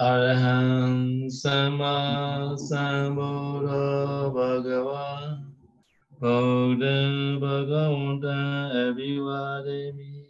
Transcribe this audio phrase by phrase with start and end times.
[0.00, 5.44] Arahant Sama Sambuddha Bhagava
[6.18, 10.24] Buddha Bhagavanta Abhivademi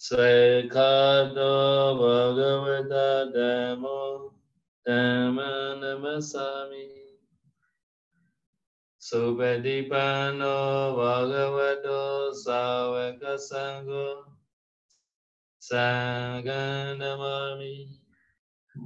[0.00, 1.52] Svekado
[2.00, 4.32] Bhagavata Dhammo
[4.88, 6.88] Dhamma Namasami
[8.98, 14.39] Supatipano Bhagavato Savaka Sangha
[15.70, 17.06] Saganamami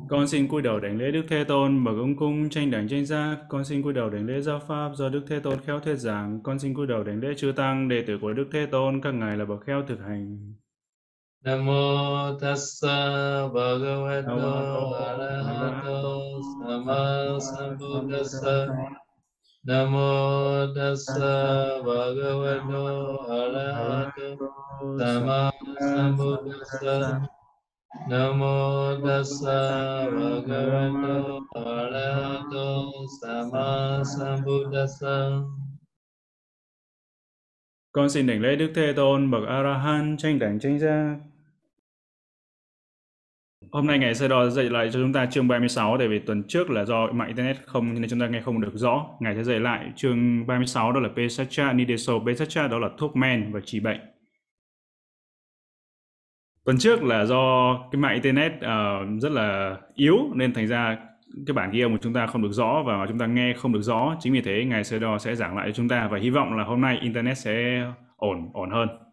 [0.09, 3.07] Con xin cúi đầu đảnh lễ Đức Thế Tôn, bậc ông cung tranh đẳng tranh
[3.07, 3.37] giác.
[3.49, 6.41] Con xin cúi đầu đảnh lễ giáo pháp do Đức Thế Tôn khéo thuyết giảng.
[6.43, 9.15] Con xin cúi đầu đảnh lễ chư tăng, đệ tử của Đức Thế Tôn, các
[9.15, 10.55] ngài là bậc khéo thực hành.
[11.45, 16.03] Namo tassa bhagavato arahato
[16.63, 18.67] sama sambuddhassa
[19.65, 22.85] Namo tassa bhagavato
[23.33, 24.37] arahato
[25.01, 25.51] sama
[25.81, 27.25] sambuddhassa
[28.05, 35.41] Namo tassa bhagavato arahato sama sambuddhassa
[37.93, 41.17] Con xin đảnh lễ Đức Thế Tôn, bậc A-la-hán, tranh đẳng tranh giác.
[43.75, 46.43] Hôm nay Ngài sẽ Đo dạy lại cho chúng ta chương 36 tại vì tuần
[46.49, 49.07] trước là do mạng Internet không nên chúng ta nghe không được rõ.
[49.21, 52.13] Ngài sẽ dạy lại chương 36 đó là Pesacha Nideso.
[52.27, 54.01] Pesacha đó là thuốc men và trị bệnh.
[56.65, 60.99] Tuần trước là do cái mạng Internet uh, rất là yếu nên thành ra
[61.47, 63.73] cái bản ghi âm của chúng ta không được rõ và chúng ta nghe không
[63.73, 64.17] được rõ.
[64.21, 66.57] Chính vì thế Ngài sẽ Đo sẽ giảng lại cho chúng ta và hy vọng
[66.57, 67.85] là hôm nay Internet sẽ
[68.17, 69.04] ổn ổn hơn.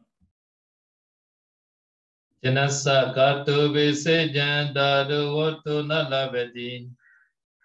[2.43, 6.89] Janasa katu visejan dadu votu nalabati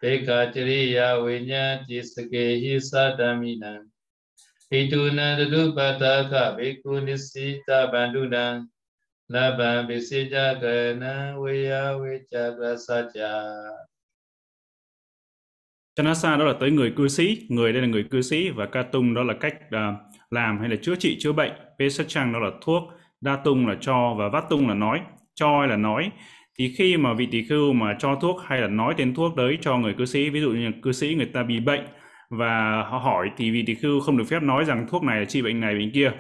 [0.03, 3.81] Peka chiriya vinyati sakehi sadamina
[4.71, 8.69] Hituna dadu pataka bhikkhu nisita banduna
[9.33, 13.73] Labam viseja gana viya vicha prasacha
[15.97, 19.15] Chanasa đó là tới người cư sĩ, người đây là người cư sĩ và Katung
[19.15, 21.53] đó là cách uh, làm hay là chữa trị chữa bệnh.
[21.79, 22.83] Pesachang đó là thuốc,
[23.27, 25.01] đa tung là cho và vát tung là nói.
[25.35, 26.11] Cho là nói.
[26.59, 29.59] Thì khi mà vị tỷ khưu mà cho thuốc hay là nói tên thuốc đấy
[29.61, 31.81] cho người cư sĩ, ví dụ như cư sĩ người ta bị bệnh
[32.31, 35.25] và họ hỏi thì vị tỷ khưu không được phép nói rằng thuốc này là
[35.25, 36.13] trị bệnh này bệnh kia.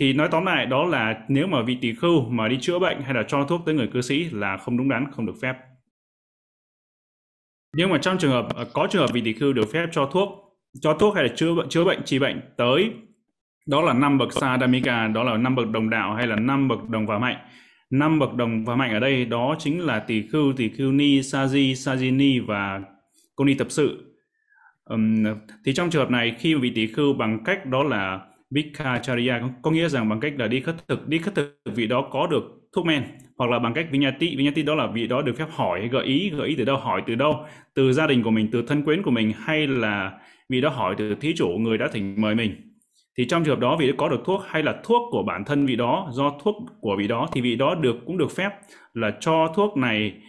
[0.00, 3.02] Thì nói tóm lại đó là nếu mà vị tỷ khưu mà đi chữa bệnh
[3.02, 5.56] hay là cho thuốc tới người cư sĩ là không đúng đắn, không được phép.
[7.76, 10.06] Nhưng mà trong trường hợp ờ, có trường hợp vị tỷ khưu được phép cho
[10.06, 10.28] thuốc,
[10.80, 12.90] cho thuốc hay là chữa bệnh chữa bệnh trị bệnh tới
[13.68, 16.88] đó là năm bậc sadamika, đó là năm bậc đồng đạo hay là năm bậc
[16.88, 17.36] đồng và mạnh.
[17.90, 21.20] Năm bậc đồng và mạnh ở đây đó chính là tỷ khưu, tỷ khưu ni,
[21.20, 22.80] saji, sajini và
[23.36, 24.14] cô ni tập sự.
[24.84, 25.24] Um,
[25.64, 28.20] thì trong trường hợp này khi vị tỷ khưu bằng cách đó là
[28.50, 31.86] Bhikkacharya có, có nghĩa rằng bằng cách là đi khất thực, đi khất thực vị
[31.86, 32.42] đó có được
[32.76, 33.02] thuốc men
[33.38, 36.30] hoặc là bằng cách vinyati, vinyati đó là vị đó được phép hỏi, gợi ý,
[36.30, 39.02] gợi ý từ đâu, hỏi từ đâu, từ gia đình của mình, từ thân quyến
[39.02, 40.12] của mình hay là
[40.48, 42.67] vị đó hỏi từ thí chủ người đã thỉnh mời mình
[43.18, 45.44] thì trong trường hợp đó vị đó có được thuốc hay là thuốc của bản
[45.44, 48.50] thân vị đó do thuốc của vị đó thì vị đó được cũng được phép
[48.94, 50.22] là cho thuốc này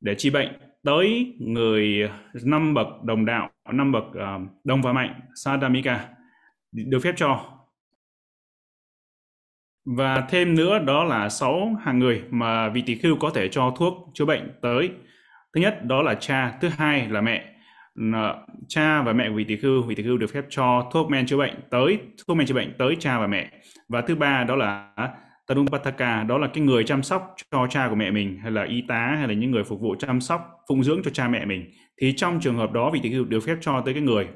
[0.00, 0.48] để trị bệnh
[0.84, 2.10] tới người
[2.44, 6.08] năm bậc đồng đạo năm bậc uh, đồng và mạnh sadamika
[6.72, 7.40] được phép cho.
[9.84, 13.74] Và thêm nữa đó là sáu hàng người mà vị tỷ khưu có thể cho
[13.78, 14.90] thuốc chữa bệnh tới.
[15.54, 17.53] Thứ nhất đó là cha thứ hai là mẹ
[18.68, 19.82] cha và mẹ của vị tỷ khưu.
[19.82, 22.72] Vị tỷ khưu được phép cho thuốc men chữa bệnh tới thuốc men chữa bệnh
[22.78, 23.50] tới cha và mẹ.
[23.88, 24.94] Và thứ ba đó là
[25.46, 28.82] Tadumpataka đó là cái người chăm sóc cho cha của mẹ mình hay là y
[28.88, 31.70] tá hay là những người phục vụ chăm sóc phụng dưỡng cho cha mẹ mình.
[32.00, 34.28] Thì trong trường hợp đó vị tỷ khưu được phép cho tới cái người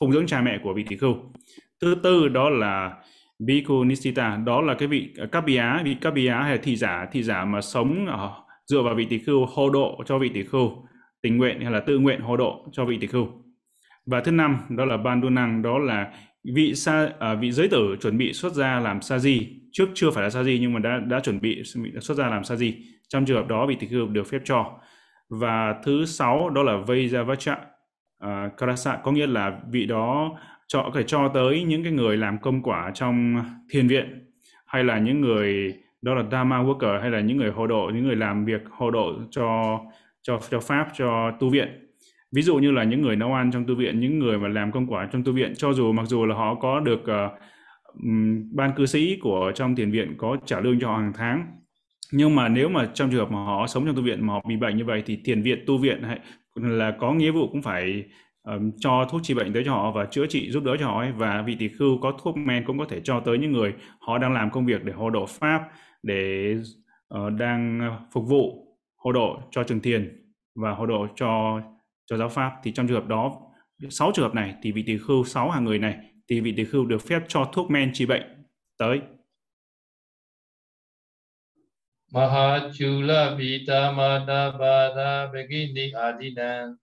[0.00, 1.16] phụng dưỡng cha mẹ của vị tỷ khưu.
[1.80, 2.92] Thứ tư đó là
[3.46, 6.56] Bhikkhu Nisita đó là cái vị ờ, các bì á vị các bì á hay
[6.56, 8.30] là thị giả thị giả mà sống ở,
[8.66, 10.86] dựa vào vị tỷ khưu hô độ cho vị tỷ khưu
[11.22, 13.28] tình nguyện hay là tự nguyện hộ độ cho vị tịch khưu.
[14.06, 16.12] Và thứ năm đó là ban đu năng đó là
[16.54, 19.48] vị sa à, vị giới tử chuẩn bị xuất gia làm sa di.
[19.72, 21.62] Trước chưa phải là sa di nhưng mà đã đã chuẩn bị
[22.00, 22.76] xuất gia làm sa di.
[23.08, 24.80] Trong trường hợp đó vị tịch khưu được phép cho.
[25.28, 27.58] Và thứ sáu đó là Vajavacha uh,
[28.18, 32.16] à, Karasa có nghĩa là vị đó cho có thể cho tới những cái người
[32.16, 34.30] làm công quả trong thiền viện
[34.66, 38.04] hay là những người đó là Dharma worker hay là những người hộ độ những
[38.04, 39.78] người làm việc hộ độ cho
[40.22, 41.68] cho cho pháp cho tu viện
[42.32, 44.72] ví dụ như là những người nấu ăn trong tu viện những người mà làm
[44.72, 47.40] công quả trong tu viện cho dù mặc dù là họ có được uh,
[48.52, 51.46] ban cư sĩ của trong tiền viện có trả lương cho họ hàng tháng
[52.12, 54.44] nhưng mà nếu mà trong trường hợp mà họ sống trong tu viện mà họ
[54.48, 56.18] bị bệnh như vậy thì tiền viện tu viện hay
[56.54, 58.04] là có nghĩa vụ cũng phải
[58.42, 61.00] um, cho thuốc trị bệnh tới cho họ và chữa trị giúp đỡ cho họ
[61.00, 61.12] ấy.
[61.12, 64.18] và vị tỷ khưu có thuốc men cũng có thể cho tới những người họ
[64.18, 65.62] đang làm công việc để hộ độ pháp
[66.02, 66.54] để
[67.14, 67.80] uh, đang
[68.12, 68.69] phục vụ
[69.00, 71.60] hộ độ cho trường thiền và hộ độ cho
[72.06, 72.52] cho giáo pháp.
[72.62, 73.40] Thì trong trường hợp đó,
[73.90, 75.98] sáu trường hợp này thì vị tỳ khưu, sáu hàng người này
[76.28, 78.22] thì vị tỳ khưu được phép cho thuốc men trị bệnh.
[78.78, 79.00] Tới.
[82.12, 86.76] Mahachula Vitamata Bada Begini Adinan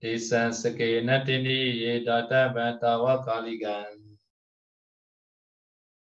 [0.00, 4.03] Esan Sakenatini Yedata Bantawa Kaligan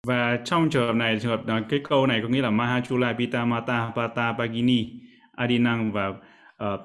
[0.05, 3.13] và trong trường hợp này, trường hợp à, cái câu này có nghĩa là Mahachula
[3.13, 4.91] Pitamata Pata Pagini
[5.35, 6.79] Adinang và uh,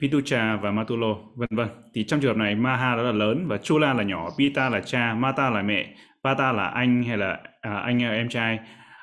[0.00, 1.68] Pitucha và Matulo, vân vân.
[1.94, 4.80] Thì trong trường hợp này Maha đó là lớn và Chula là nhỏ, Pita là
[4.80, 8.58] cha, Mata là mẹ, Pata là anh hay là à, anh hay em trai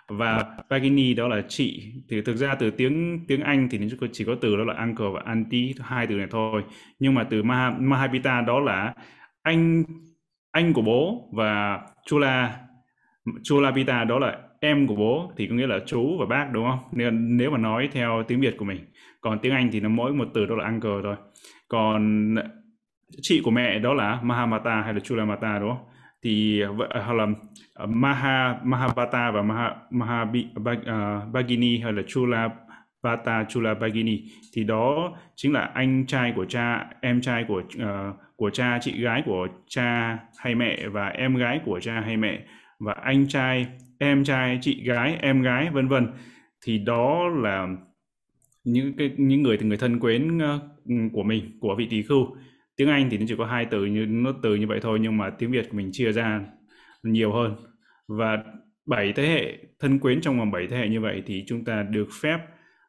[0.08, 1.94] và Pagini đó là chị.
[2.10, 3.80] Thì thực ra từ tiếng tiếng Anh thì
[4.12, 6.64] chỉ có từ đó là uncle và auntie hai từ này thôi.
[7.00, 8.94] Nhưng mà từ Maha, Mahapita đó là
[9.42, 9.84] anh
[10.52, 12.60] anh của bố và Chula
[13.44, 16.66] Chula Pita đó là em của bố thì có nghĩa là chú và bác đúng
[16.70, 16.80] không?
[16.92, 18.86] Nên nếu mà nói theo tiếng Việt của mình
[19.22, 21.16] còn tiếng Anh thì nó mỗi một từ đó là uncle thôi.
[21.68, 22.36] Còn
[23.22, 25.86] chị của mẹ đó là Mahamata hay là Chulamata đúng không?
[26.24, 27.28] Thì à, hoặc là
[27.76, 32.50] à, Maha Mahabata và Maha Mahabagini à, hay là Chula
[33.04, 34.24] Patra Chula Bagini
[34.54, 39.02] thì đó chính là anh trai của cha em trai của uh, của cha chị
[39.02, 42.40] gái của cha hay mẹ và em gái của cha hay mẹ
[42.80, 43.68] và anh trai,
[44.00, 46.08] em trai, chị gái, em gái, vân vân.
[46.66, 47.68] Thì đó là
[48.64, 50.60] những cái, những người thì người thân quến ờ,
[51.14, 52.36] của mình, của vị tỳ khưu
[52.76, 55.18] tiếng Anh thì nó chỉ có hai từ như, nó từ như vậy thôi nhưng
[55.18, 56.42] mà tiếng Việt của mình chia ra
[57.04, 57.56] nhiều hơn.
[58.08, 58.44] Và
[58.86, 61.84] bảy thế hệ, thân quyến trong vòng bảy thế hệ như vậy thì chúng ta
[61.84, 62.38] được phép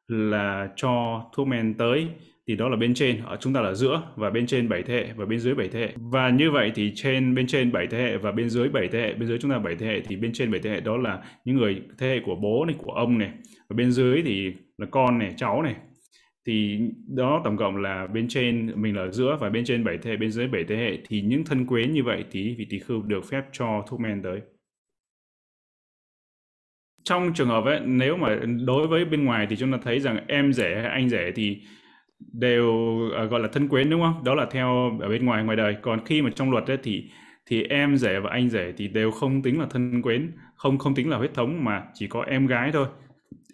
[0.09, 2.09] là cho thuốc men tới
[2.49, 3.23] thì đó là bên trên.
[3.25, 5.69] Ở, chúng ta là giữa và bên trên bảy thế hệ và bên dưới bảy
[5.69, 5.93] thế hệ.
[5.97, 9.01] Và như vậy thì trên, bên trên bảy thế hệ và bên dưới bảy thế
[9.01, 10.97] hệ, bên dưới chúng ta bảy thế hệ thì bên trên bảy thế hệ đó
[10.97, 13.31] là những người, thế hệ của bố này, của ông này.
[13.69, 15.75] Và bên dưới thì là con này, cháu này.
[16.47, 16.79] Thì
[17.17, 20.11] đó tổng cộng là bên trên mình là ở giữa và bên trên bảy thế
[20.11, 20.99] hệ, bên dưới bảy thế hệ.
[21.09, 24.23] Thì những thân quế như vậy thì vị tỳ khưu được phép cho thuốc men
[24.23, 24.41] tới.
[27.05, 30.19] Trong trường hợp ấy, nếu mà đối với bên ngoài thì chúng ta thấy rằng
[30.29, 31.63] em rể hay anh rể thì
[32.33, 32.67] đều
[33.25, 34.25] uh, gọi là thân quyến đúng không?
[34.25, 35.77] Đó là theo ở bên ngoài ngoài đời.
[35.83, 37.05] Còn khi mà trong luật ấy, thì
[37.47, 40.95] thì em rể và anh rể thì đều không tính là thân quyến không không
[40.95, 42.87] tính là huyết thống mà chỉ có em gái thôi.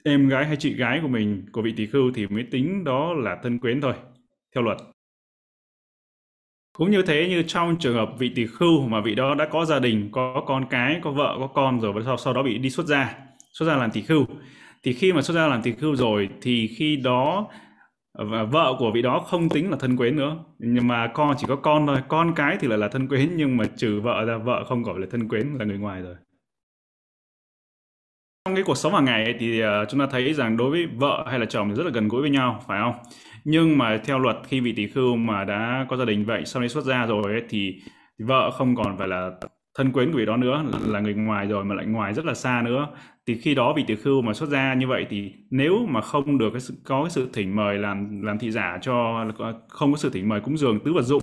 [0.04, 3.12] Em gái hay chị gái của mình của vị tỷ khưu thì mới tính đó
[3.14, 3.94] là thân quyến thôi
[4.54, 4.78] theo luật.
[6.78, 9.64] Cũng như thế như trong trường hợp vị tỷ khưu mà vị đó đã có
[9.64, 12.58] gia đình có con cái có vợ có con rồi và sau, sau đó bị
[12.58, 13.14] đi xuất gia
[13.52, 14.26] xuất gia làm tỷ khưu.
[14.82, 17.48] Thì khi mà xuất gia làm tỷ khưu rồi thì khi đó
[18.24, 20.36] và vợ của vị đó không tính là thân quyến nữa.
[20.58, 21.98] Nhưng mà con chỉ có con thôi.
[22.08, 25.00] Con cái thì lại là thân quyến nhưng mà trừ vợ ra vợ không gọi
[25.00, 26.14] là thân quyến là người ngoài rồi.
[28.44, 30.86] Trong cái cuộc sống hàng ngày ấy, thì ờ, chúng ta thấy rằng đối với
[30.86, 32.94] vợ hay là chồng thì rất là gần gũi với nhau phải không?
[33.44, 36.60] Nhưng mà theo luật khi vị tỷ khưu mà đã có gia đình vậy sau
[36.62, 37.80] đấy xuất gia rồi ấy, thì,
[38.18, 39.30] thì vợ không còn phải là
[39.78, 42.34] thân quyến của vị đó nữa là người ngoài rồi mà lại ngoài rất là
[42.34, 42.88] xa nữa
[43.30, 46.38] thì khi đó vị tiểu khưu mà xuất gia như vậy thì nếu mà không
[46.38, 49.24] được cái sự, có cái sự thỉnh mời làm làm thị giả cho
[49.68, 51.22] không có sự thỉnh mời cúng dường tứ vật dụng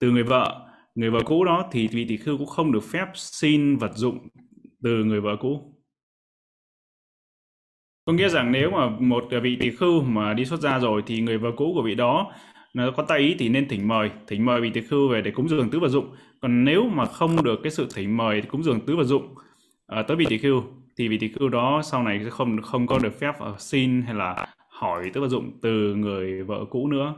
[0.00, 3.06] từ người vợ người vợ cũ đó thì vị tỷ khưu cũng không được phép
[3.14, 4.28] xin vật dụng
[4.82, 5.74] từ người vợ cũ.
[8.04, 11.20] Có nghĩa rằng nếu mà một vị tỷ khưu mà đi xuất gia rồi thì
[11.20, 12.32] người vợ cũ của vị đó
[12.74, 15.30] nó có tay ý thì nên thỉnh mời thỉnh mời vị tỷ khưu về để
[15.30, 16.14] cúng dường tứ vật dụng.
[16.40, 19.34] Còn nếu mà không được cái sự thỉnh mời cúng dường tứ vật dụng
[19.86, 20.62] à, tới vị tỷ khưu
[20.98, 24.02] thì vị tỷ cư đó sau này sẽ không không có được phép ờ, xin
[24.02, 27.14] hay là hỏi, tức là dụng từ người vợ cũ nữa.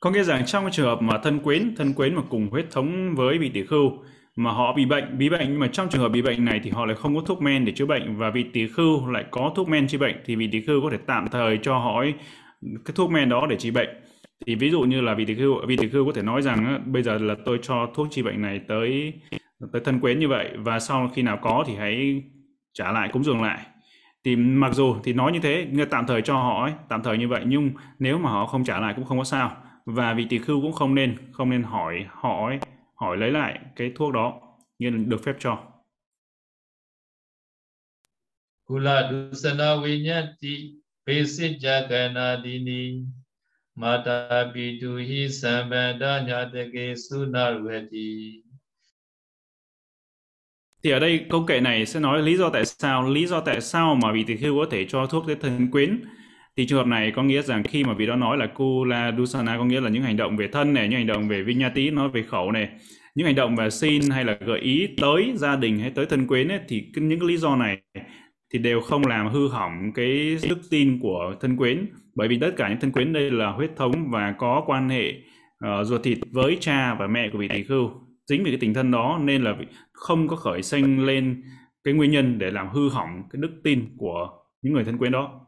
[0.00, 3.14] Có nghĩa rằng trong trường hợp mà thân quyến thân quyến mà cùng huyết thống
[3.14, 3.92] với vị tỷ khưu
[4.36, 6.70] mà họ bị bệnh bị bệnh nhưng mà trong trường hợp bị bệnh này thì
[6.70, 9.52] họ lại không có thuốc men để chữa bệnh và vị tỷ khưu lại có
[9.56, 12.04] thuốc men chữa bệnh thì vị tỷ khưu có thể tạm thời cho họ
[12.84, 13.88] cái thuốc men đó để trị bệnh.
[14.46, 16.82] Thì ví dụ như là vị tỷ khưu, vị tỷ khưu có thể nói rằng
[16.86, 19.12] bây giờ là tôi cho thuốc trị bệnh này tới
[19.72, 22.22] tới thân quen như vậy và sau khi nào có thì hãy
[22.72, 23.66] trả lại cúng dường lại.
[24.24, 27.18] Thì mặc dù thì nói như thế người tạm thời cho họ ấy, tạm thời
[27.18, 29.62] như vậy nhưng nếu mà họ không trả lại cũng không có sao.
[29.86, 32.58] Và vị tỳ khưu cũng không nên không nên hỏi họ ấy,
[32.94, 34.40] hỏi lấy lại cái thuốc đó
[34.78, 35.58] như là được phép cho.
[38.64, 40.74] Kula dusana vinyati
[41.06, 43.04] pesijagana dini.
[43.74, 45.28] Mata pitu hi
[46.26, 48.42] nyatake sunarvati
[50.86, 53.60] thì ở đây câu kệ này sẽ nói lý do tại sao lý do tại
[53.60, 56.00] sao mà vị tỳ khưu có thể cho thuốc tới thân quyến.
[56.56, 59.56] Thì trường hợp này có nghĩa rằng khi mà vị đó nói là kula dusana
[59.58, 62.08] có nghĩa là những hành động về thân này những hành động về vinyati nói
[62.08, 62.68] về khẩu này
[63.14, 66.26] những hành động về xin hay là gợi ý tới gia đình hay tới thân
[66.26, 67.76] quyến ấy, thì những cái lý do này
[68.52, 71.86] thì đều không làm hư hỏng cái đức tin của thân quyến.
[72.14, 75.12] Bởi vì tất cả những thân quyến đây là huyết thống và có quan hệ
[75.64, 78.74] uh, ruột thịt với cha và mẹ của vị tỷ khưu dính vì cái tình
[78.74, 79.56] thân đó nên là
[79.92, 81.42] không có khởi sanh lên
[81.84, 84.28] cái nguyên nhân để làm hư hỏng cái đức tin của
[84.62, 85.40] những người thân quen đó.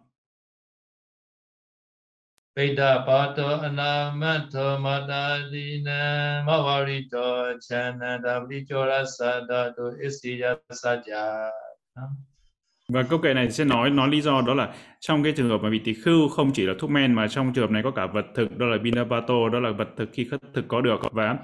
[12.92, 15.58] Và câu kệ này sẽ nói nói lý do đó là trong cái trường hợp
[15.62, 17.90] mà bị tỳ khưu không chỉ là thuốc men mà trong trường hợp này có
[17.90, 21.00] cả vật thực đó là binapato đó là vật thực khi khất thực có được
[21.12, 21.36] và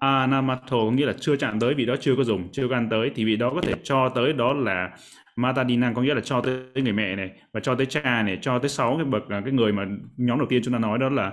[0.00, 3.10] anamato nghĩa là chưa chạm tới vị đó chưa có dùng chưa có ăn tới
[3.14, 4.90] thì vị đó có thể cho tới đó là
[5.36, 8.58] matadinang có nghĩa là cho tới người mẹ này và cho tới cha này cho
[8.58, 11.08] tới sáu cái bậc à, cái người mà nhóm đầu tiên chúng ta nói đó
[11.08, 11.32] là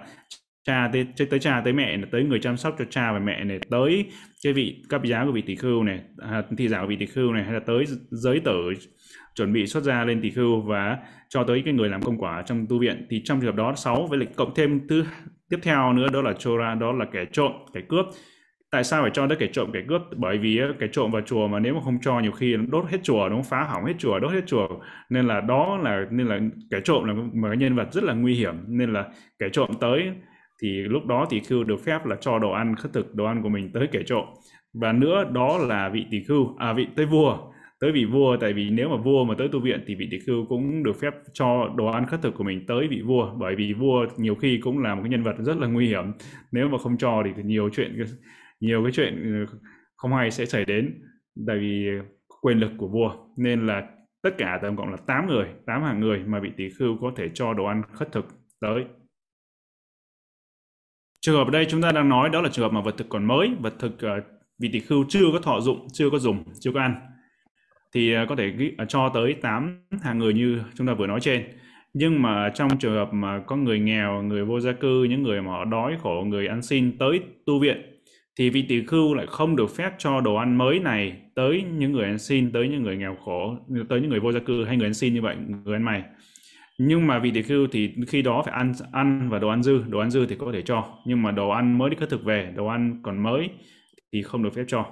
[0.64, 3.60] cha tới, tới cha tới mẹ tới người chăm sóc cho cha và mẹ này
[3.70, 4.06] tới
[4.44, 7.06] cái vị cấp giá của vị tỷ khưu này à, thị giả của vị tỷ
[7.06, 8.74] khưu này hay là tới giới tử
[9.38, 10.98] chuẩn bị xuất ra lên tỷ khưu và
[11.30, 13.08] cho tới cái người làm công quả trong tu viện.
[13.10, 15.04] Thì trong trường hợp đó sáu với lại cộng thêm thứ
[15.50, 18.06] tiếp theo nữa đó là chora đó là kẻ trộm kẻ cướp
[18.72, 20.02] tại sao phải cho tới kẻ trộm kẻ cướp?
[20.16, 22.98] Bởi vì kẻ trộm vào chùa mà nếu mà không cho nhiều khi đốt hết
[23.04, 24.68] chùa nó phá hỏng hết chùa, đốt hết chùa.
[25.10, 26.40] Nên là đó là, nên là
[26.72, 28.56] kẻ trộm là một cái nhân vật rất là nguy hiểm.
[28.68, 29.06] Nên là
[29.40, 30.12] kẻ trộm tới
[30.62, 33.44] thì lúc đó thì khưu được phép là cho đồ ăn, khất thực đồ ăn
[33.44, 34.26] của mình tới kẻ trộm.
[34.74, 37.38] Và nữa đó là vị tỷ khưu à vị, tới vua.
[37.80, 40.20] Tới vị vua, tại vì nếu mà vua mà tới tu viện thì vị tỷ
[40.20, 43.32] khưu cũng được phép cho đồ ăn, khất thực của mình tới vị vua.
[43.38, 46.04] Bởi vì vua nhiều khi cũng là một cái nhân vật rất là nguy hiểm.
[46.52, 48.06] Nếu mà không cho thì nhiều chuyện
[48.60, 49.58] nhiều cái chuyện ừ,
[49.96, 51.02] không hay sẽ xảy đến
[51.48, 51.88] tại vì
[52.42, 53.12] quyền lực của vua.
[53.38, 53.90] Nên là
[54.22, 57.12] tất cả tổng cộng là 8 người 8 hàng người mà vị tỷ khưu có
[57.16, 58.26] thể cho đồ ăn khất thực
[58.60, 58.86] tới.
[61.22, 63.10] Trường hợp ở đây chúng ta đang nói đó là trường hợp mà vật thực
[63.10, 64.24] còn mới vật thực uh,
[64.60, 66.96] vị tỷ khưu chưa có thọ dụng chưa có dùng chưa có ăn.
[67.94, 71.20] Thì ờ, có thể ờ, cho tới 8 hàng người như chúng ta vừa nói
[71.20, 71.44] trên.
[71.94, 75.42] Nhưng mà trong trường hợp mà có người nghèo người vô gia cư những người
[75.42, 77.97] mà họ đói khổ người ăn xin tới tu viện
[78.40, 81.92] thì vị tỷ khưu lại không được phép cho đồ ăn mới này tới những
[81.92, 83.58] người ăn xin, tới những người nghèo khổ,
[83.90, 86.04] tới những người vô gia cư hay người ăn xin như vậy, người ăn mày.
[86.78, 89.84] Nhưng mà vị tỷ khưu thì khi đó phải ăn ăn và đồ ăn dư,
[89.88, 90.84] đồ ăn dư thì có thể cho.
[91.06, 93.50] Nhưng mà đồ ăn mới đi khất thực về, đồ ăn còn mới
[94.14, 94.86] thì không được phép cho.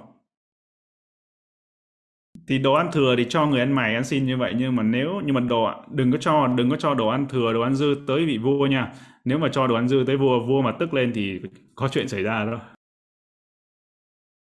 [2.48, 4.82] Thì đồ ăn thừa thì cho người ăn mày ăn xin như vậy, nhưng mà
[4.82, 7.74] nếu, nhưng mà đồ, đừng có cho, đừng có cho đồ ăn thừa, đồ ăn
[7.74, 8.92] dư tới vị vua nha.
[9.24, 11.40] Nếu mà cho đồ ăn dư tới vua vua mà tức lên thì
[11.74, 12.75] có chuyện xảy ra đó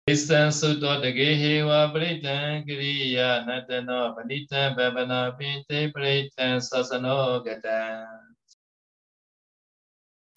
[0.09, 7.81] ဣသံသုတောတကေဟေဝပရိတံကရိယာနတနောပဏိတံဗဗနာပိတေပရိတံသသနောကတံ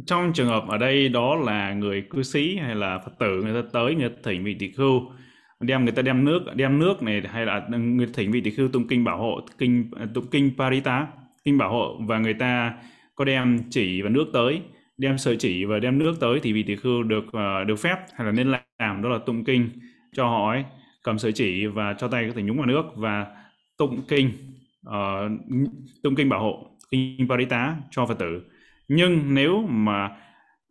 [0.06, 3.62] trong trường hợp ở đây đó là người cư sĩ hay là phật tử người
[3.62, 5.12] ta tới người ta thỉnh vị tỷ khưu
[5.60, 8.68] đem người ta đem nước đem nước này hay là người thỉnh vị tỷ khưu
[8.68, 11.06] tụng kinh bảo hộ kinh tụng kinh parita
[11.44, 12.74] kinh bảo hộ và người ta
[13.14, 14.60] có đem chỉ và nước tới
[14.99, 17.95] đem sợi chỉ và đem nước tới thì vị tỷ khưu được uh, được phép
[18.15, 19.69] hay là nên làm đó là tụng kinh
[20.13, 20.63] cho họ ấy.
[21.03, 23.27] Cầm sợi chỉ và cho tay có thể nhúng vào nước và
[23.77, 24.31] tụng kinh
[24.87, 25.31] uh,
[26.03, 28.41] tụng kinh bảo hộ kinh parita cho phật tử.
[28.87, 30.09] Nhưng nếu mà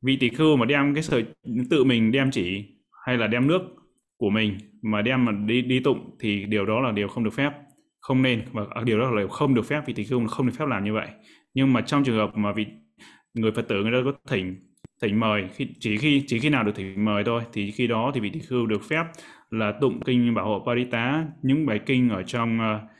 [0.02, 1.24] vị tỷ khưu mà đem cái sợi
[1.70, 2.64] tự mình đem chỉ
[3.06, 3.62] hay là đem nước
[4.16, 7.34] của mình mà đem mà đi đi tụng thì điều đó là điều không được
[7.34, 7.52] phép.
[8.00, 10.68] Không nên và điều đó là không được phép vị tỷ khưu không được phép
[10.68, 11.08] làm như vậy.
[11.54, 12.66] Nhưng mà trong trường hợp mà vị
[13.40, 14.56] người phật tử người ta có thỉnh
[15.02, 17.42] thỉnh mời khi chỉ khi chỉ khi nào được thỉnh mời thôi.
[17.52, 19.04] Thì khi đó thì vị Tỳ khưu được phép
[19.50, 22.90] là tụng kinh bảo hộ parita những bài kinh ở trong uh,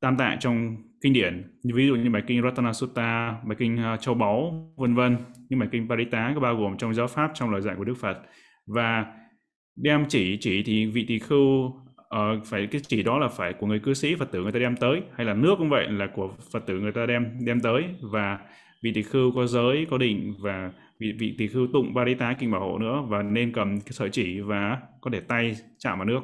[0.00, 1.58] tam tạng trong kinh điển.
[1.74, 5.16] Ví dụ như bài kinh Ratana Sutta, bài kinh uh, Châu Báu, vân vân.
[5.48, 7.94] Những bài kinh Parita có bao gồm trong giáo pháp trong lời dạy của Đức
[8.00, 8.18] Phật.
[8.66, 9.06] Và
[9.76, 11.74] đem chỉ chỉ thì vị tỳ khưu uh,
[12.08, 14.58] ờ, phải cái chỉ đó là phải của người cư sĩ Phật tử người ta
[14.58, 15.02] đem tới.
[15.16, 17.84] Hay là nước cũng vậy là của Phật tử người ta đem đem tới.
[18.12, 18.38] Và
[18.82, 22.50] vị tỷ khưu có giới có định và vị vị tỷ khưu tụng Parita kinh
[22.50, 26.04] bảo hộ nữa và nên cầm cái sợi chỉ và có thể tay chạm vào
[26.04, 26.20] nước.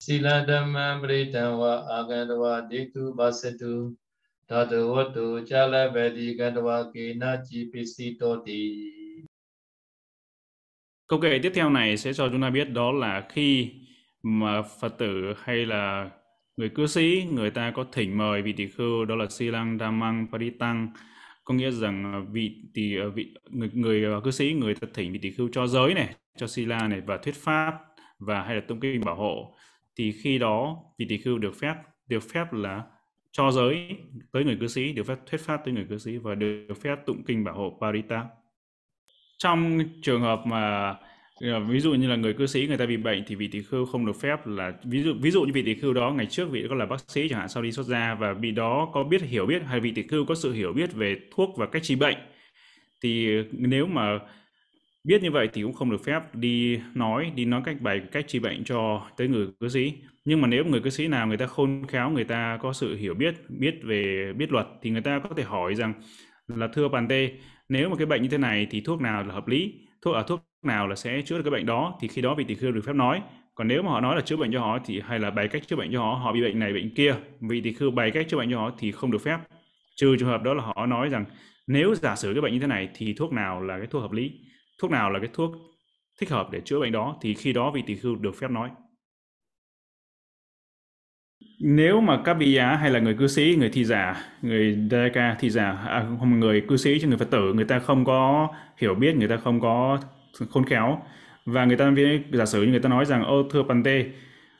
[0.00, 3.92] Sila Dhamma Pritava Agandava Ditu Basetu
[4.48, 8.92] Tatu Vatu Chala Vedi Gandava Kina Chipisitoti
[11.08, 13.70] Câu kệ tiếp theo này sẽ cho chúng ta biết đó là khi
[14.22, 16.10] mà Phật tử hay là
[16.56, 20.26] người cư sĩ người ta có thỉnh mời vị tỷ khưu đó là silang damang
[20.32, 20.88] paritang.
[21.44, 24.88] Có nghĩa rằng à, vị tỷ à, vị người, người à, cư sĩ người ta
[24.94, 27.74] thỉnh vị tỷ khưu cho giới này cho sila này và thuyết pháp
[28.18, 29.56] và hay là tụng kinh bảo hộ.
[29.96, 31.74] Thì khi đó vị tỷ khưu được phép
[32.06, 32.82] được phép là
[33.32, 33.96] cho giới
[34.32, 36.96] tới người cư sĩ được phép thuyết pháp tới người cư sĩ và được phép
[37.06, 38.24] tụng kinh bảo hộ parita
[39.38, 40.94] trong trường hợp mà
[41.68, 43.86] ví dụ như là người cư sĩ người ta bị bệnh thì vị tỳ khưu
[43.86, 46.50] không được phép là, ví dụ ví dụ như vị tỳ khưu đó ngày trước
[46.50, 49.04] vị có là bác sĩ chẳng hạn sau đi xuất gia và vị đó có
[49.04, 51.82] biết, hiểu biết hay vị tỳ khưu có sự hiểu biết về thuốc và cách
[51.82, 52.16] trị bệnh
[53.02, 54.18] thì nếu mà
[55.04, 58.24] biết như vậy thì cũng không được phép đi nói đi nói cách bày cách
[58.28, 59.92] trị bệnh cho tới người cư sĩ.
[60.24, 62.96] Nhưng mà nếu người cư sĩ nào người ta khôn khéo, người ta có sự
[62.96, 65.94] hiểu biết biết về, biết luật thì người ta có thể hỏi rằng
[66.48, 67.30] là, thưa bàn tê,
[67.68, 69.74] nếu mà cái bệnh như thế này thì thuốc nào là hợp lý?
[70.02, 72.44] Thuốc ở thuốc nào là sẽ chữa được cái bệnh đó, thì khi đó vị
[72.48, 73.22] tỳ khưu được phép nói.
[73.54, 75.62] Còn nếu mà họ nói là chữa bệnh cho họ thì, hay là bày cách
[75.68, 78.26] chữa bệnh cho họ họ bị bệnh này, bệnh kia, vị tỳ khưu bày cách
[78.28, 79.38] chữa bệnh cho họ thì không được phép.
[79.96, 81.24] Trừ trường hợp đó là họ nói rằng,
[81.66, 84.12] nếu giả sử cái bệnh như thế này thì thuốc nào là cái thuốc hợp
[84.12, 84.32] lý?
[84.80, 85.52] Thuốc nào là cái thuốc
[86.20, 87.16] thích hợp để chữa bệnh đó?
[87.20, 88.70] Thì khi đó vị tỳ khưu được phép nói
[91.64, 95.18] nếu mà các vị giá hay là người cư sĩ người thi giả người DK
[95.40, 98.48] thi giả à, không người cư sĩ cho người phật tử người ta không có
[98.76, 99.98] hiểu biết người ta không có
[100.50, 101.02] khôn khéo.
[101.46, 101.92] Và người ta
[102.32, 104.04] giả sử như người ta nói rằng ô thưa Pante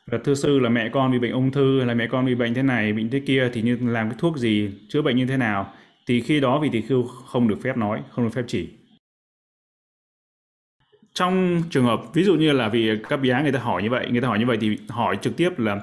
[0.06, 2.54] là thưa sư là mẹ con bị bệnh ung thư là mẹ con bị bệnh
[2.54, 5.36] thế này bệnh thế kia thì như làm cái thuốc gì chữa bệnh như thế
[5.36, 5.72] nào?
[6.06, 8.68] Thì khi đó vị tỳ khưu không được phép nói không được phép chỉ.
[11.14, 14.06] Trong trường hợp ví dụ như là vì các giá người ta hỏi như vậy
[14.10, 15.80] người ta hỏi như vậy thì hỏi trực tiếp là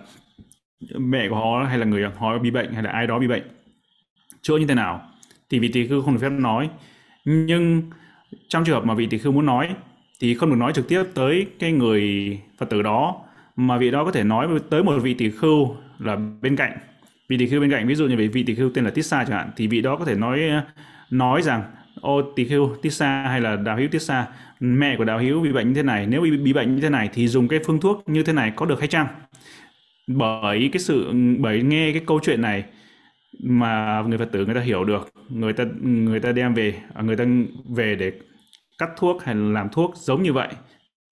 [0.98, 3.43] mẹ của họ hay là người họ bị bệnh hay là ai đó bị bệnh
[4.41, 5.01] chữa như thế nào
[5.50, 6.69] thì vị tỳ khưu không được phép nói.
[7.25, 7.83] Nhưng
[8.48, 9.75] trong trường hợp mà vị tỳ khưu muốn nói
[10.19, 13.21] thì không được nói trực tiếp tới cái người phật tử đó
[13.55, 16.77] mà vị đó có thể nói tới một vị tỳ khưu là bên cạnh.
[17.29, 19.38] Vị tỳ khưu bên cạnh ví dụ như vị tỳ khưu tên là Tissa chẳng
[19.38, 20.41] hạn thì vị đó có thể nói
[21.09, 21.63] nói rằng
[22.01, 24.27] ô tỳ khưu Tissa hay là đạo hữu Tissa
[24.59, 26.89] mẹ của đạo hữu bị bệnh như thế này nếu bị, bị bệnh như thế
[26.89, 29.07] này thì dùng cái phương thuốc như thế này có được hay chăng?
[30.18, 32.63] Bởi cái sự, bởi nghe cái câu chuyện này
[33.39, 37.01] mà người Phật tử người ta hiểu được, người ta người ta đem về à,
[37.01, 37.25] người ta
[37.75, 38.12] về để
[38.78, 40.48] cắt thuốc hay làm thuốc giống như vậy,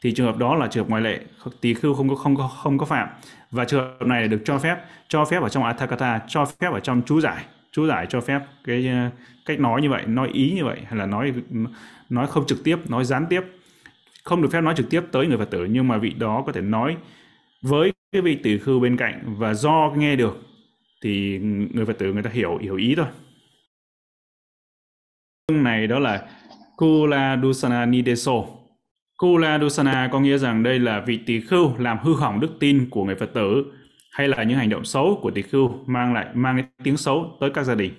[0.03, 1.19] thì trường hợp đó là trường hợp ngoại lệ
[1.61, 3.07] tỳ khưu không có không có không có phạm.
[3.51, 4.77] Và trường hợp này được cho phép
[5.07, 8.39] cho phép ở trong Athakatha, cho phép ở trong chú giải chú giải cho phép
[8.63, 9.09] cái ờ,
[9.45, 11.33] cách nói như vậy, nói ý như vậy, hay là nói
[12.09, 13.41] nói không trực tiếp, nói gián tiếp.
[14.23, 16.51] Không được phép nói trực tiếp tới người Phật tử, nhưng mà vị đó có
[16.51, 16.97] thể nói
[17.61, 20.37] với cái vị tỷ khư bên cạnh và do nghe được
[21.03, 21.39] thì
[21.73, 23.05] người Phật tử người ta hiểu hiểu ý thôi.
[25.51, 26.27] này đó là
[26.77, 28.43] Kula Dusana Nideso.
[29.17, 32.87] Kula Dusana có nghĩa rằng đây là vị tỷ khưu làm hư hỏng đức tin
[32.89, 33.65] của người Phật tử
[34.11, 37.49] hay là những hành động xấu của tỷ khưu mang lại mang tiếng xấu tới
[37.49, 37.93] các gia đình.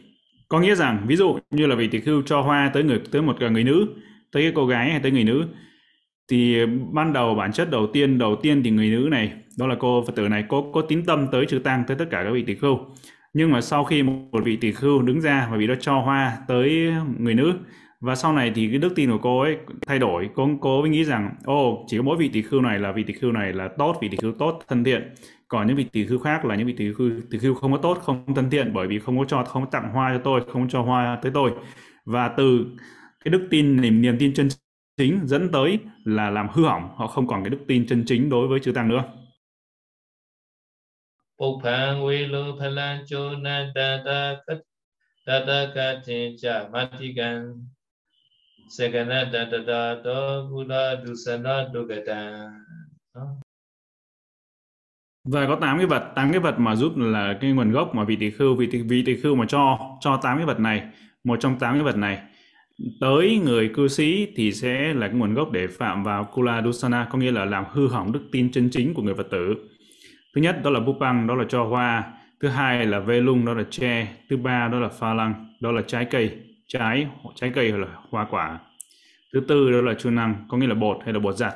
[0.48, 3.22] Có nghĩa rằng ví dụ như là vị tỷ khưu cho hoa tới người tới
[3.22, 3.86] một người nữ,
[4.32, 5.46] tới cái cô gái hay tới người nữ
[6.28, 9.76] thì ban đầu bản chất đầu tiên đầu tiên thì người nữ này đó là
[9.78, 12.30] cô phật tử này cô có tín tâm tới chư tăng tới tất cả các
[12.30, 12.78] vị tỷ khưu.
[13.34, 16.36] Nhưng mà sau khi một vị tỷ khưu đứng ra và vị đó cho hoa
[16.48, 17.54] tới người nữ
[18.00, 20.30] và sau này thì cái đức tin của cô ấy thay đổi.
[20.34, 22.92] Cô cô mới nghĩ rằng ô oh, chỉ có mỗi vị tỷ khưu này là
[22.92, 25.14] vị tỷ khưu này là tốt vị tỷ khưu tốt thân thiện.
[25.48, 27.78] Còn những vị tỷ khưu khác là những vị tỷ khưu tỷ khưu không có
[27.78, 30.40] tốt không thân thiện bởi vì không có cho không có tặng hoa cho tôi
[30.52, 31.50] không cho hoa tới tôi.
[32.04, 32.66] Và từ
[33.24, 34.48] cái đức tin niềm niềm tin chân
[34.96, 38.30] chính dẫn tới là làm hư hỏng họ không còn cái đức tin chân chính
[38.30, 39.04] đối với chư tăng nữa.
[41.38, 44.58] Bục phang vi lu pha lan chu na ta ta khat
[45.26, 47.66] ta ta kha thi cha ma thi gan
[48.70, 52.50] se ga na ta ta ta to bu la du sa na du ga ta
[55.24, 58.04] và có tám cái vật, tám cái vật mà giúp là cái nguồn gốc mà
[58.04, 60.82] vị tỷ khưu, vị tỷ vị tỷ khưu mà cho cho tám cái vật này.
[61.24, 62.18] Một trong tám cái vật này.
[63.00, 67.08] Tới người cư sĩ thì sẽ là cái nguồn gốc để phạm vào kula dusana,
[67.10, 69.54] có nghĩa là làm hư hỏng đức tin chân chính của người phật tử.
[70.34, 72.12] Thứ nhất đó là bupang, đó là cho hoa.
[72.40, 74.08] Thứ hai là vê lung, đó là tre.
[74.30, 77.86] Thứ ba đó là pha lăng, đó là trái cây, trái trái cây hoặc là
[78.10, 78.58] hoa quả.
[79.32, 81.54] Thứ tư đó là chu năng, có nghĩa là bột hay là bột giặt.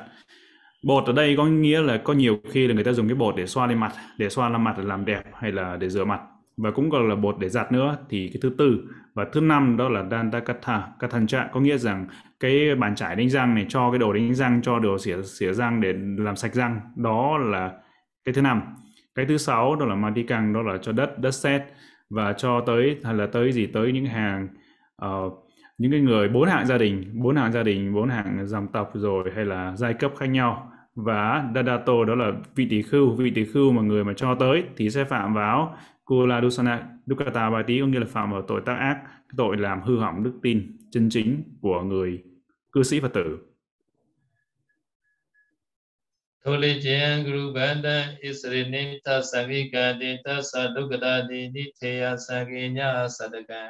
[0.83, 3.35] Bột ở đây có nghĩa là có nhiều khi là người ta dùng cái bột
[3.35, 6.05] để xoa lên mặt, để xoa lên mặt để làm đẹp hay là để rửa
[6.05, 6.19] mặt
[6.57, 8.83] và cũng còn là bột để giặt nữa thì cái thứ tư
[9.13, 12.07] và thứ năm đó là dandakatha kathancha có nghĩa rằng
[12.39, 15.53] cái bàn chải đánh răng này cho cái đồ đánh răng cho đồ xỉa xỉa
[15.53, 17.71] răng để làm sạch răng đó là
[18.25, 18.61] cái thứ năm.
[19.15, 21.61] Cái thứ sáu đó là madikang đó là cho đất đất sét.
[22.09, 24.47] Và cho tới hay là tới gì tới những hàng
[25.05, 25.33] uh,
[25.77, 28.91] những cái người bốn hạng gia đình bốn hạng gia đình bốn hạng dòng tộc
[28.93, 30.71] rồi hay là giai cấp khác nhau.
[30.95, 34.63] Và Dadato đó là vị tỷ khưu vị tỷ khưu mà người mà cho tới
[34.77, 36.87] thì sẽ phạm vào Kula Dusana
[37.33, 39.01] bài tí có nghĩa là phạm vào tội tác ác
[39.37, 42.23] tội làm hư hỏng đức tin chân chính của người
[42.71, 43.37] cư sĩ Phật tử.
[46.42, 52.78] ထိုလေခြင်းဂရုဗန္တဣစရိနိသသဂိကတိသသဒုက္ကတာတိနိထေယသဂိည
[53.18, 53.64] သတကံ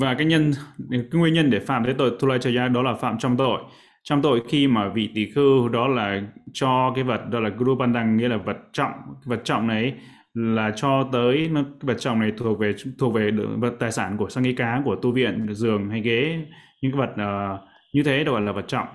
[0.00, 0.52] và cái nhân
[0.90, 3.60] cái nguyên nhân để phạm tới tội Thulachaya đó là phạm trong tội
[4.02, 7.74] trong tội khi mà vị tỷ khưu đó là cho cái vật đó là guru
[7.76, 8.92] bandang nghĩa là vật trọng
[9.24, 9.94] vật trọng này
[10.34, 14.28] là cho tới nó vật trọng này thuộc về thuộc về vật tài sản của
[14.28, 16.38] sang cá của tu viện giường hay ghế
[16.80, 17.60] những cái vật uh,
[17.92, 18.86] như thế đó gọi là vật trọng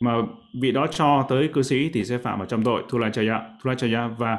[0.00, 0.12] mà
[0.60, 2.82] vị đó cho tới cư sĩ thì sẽ phạm vào trong tội.
[2.88, 4.38] Thu la chaya thu la chaya và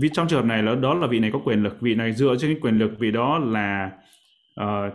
[0.00, 1.80] vì trong trường hợp này là đó là vị này có quyền lực.
[1.80, 3.90] Vị này dựa trên cái quyền lực vị đó là
[4.60, 4.92] uh,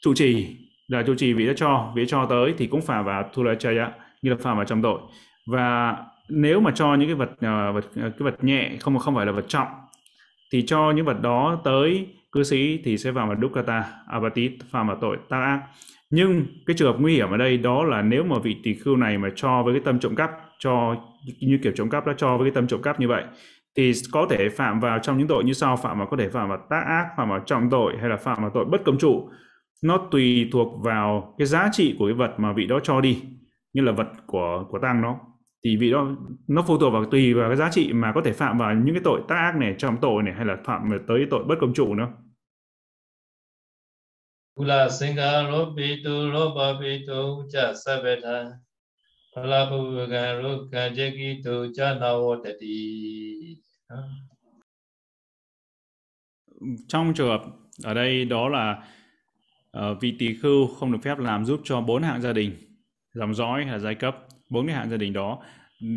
[0.00, 0.56] trụ trì
[0.88, 1.92] là trụ trì vị đã cho.
[1.94, 4.82] Vị cho tới thì cũng phạm vào thu la chaya như là phạm vào trong
[4.82, 5.00] tội.
[5.46, 5.96] Và
[6.30, 9.26] nếu mà cho những cái vật uh, vật ờ, cái vật nhẹ không không phải
[9.26, 9.68] là vật trọng
[10.52, 14.86] thì cho những vật đó tới cư sĩ thì sẽ vào vào dukkata abatit phạm
[14.86, 15.60] vào tội tác ác
[16.10, 18.96] nhưng cái trường hợp nguy hiểm ở đây đó là nếu mà vị tỷ khưu
[18.96, 20.96] này mà cho với cái tâm trộm cắp, cho
[21.40, 23.24] như kiểu trộm cắp đã cho với cái tâm trộm cắp như vậy,
[23.76, 25.76] thì có thể phạm vào trong những tội như sau.
[25.76, 28.38] Phạm vào có thể phạm vào tác ác, phạm vào trọng tội hay là phạm
[28.40, 29.28] vào tội bất công trụ.
[29.84, 33.22] Nó tùy thuộc vào cái giá trị của cái vật mà vị đó cho đi,
[33.72, 35.16] như là vật của của tăng nó
[35.64, 36.08] thì vị đó,
[36.48, 38.94] nó phụ thuộc vào tùy vào cái giá trị mà có thể phạm vào những
[38.94, 41.74] cái tội tác ác này, trọng tội này hay là phạm tới tội bất công
[41.74, 42.08] trụ nữa.
[44.59, 48.25] ကုလစင်္ကာရောပိတုလောဘပိတုဥจသဗ္ဗထ
[49.31, 49.79] ဖလဘု
[50.13, 52.83] ကံရုကံจิကိတုဇနာဝတတိ
[56.87, 57.41] trong trường hợp
[57.83, 58.83] ở đây đó là
[59.77, 62.51] uh, vị tỳ khưu không được phép làm giúp cho bốn hạng gia đình
[63.13, 64.17] dòng dõi hay là giai cấp
[64.49, 65.39] bốn cái hạng gia đình đó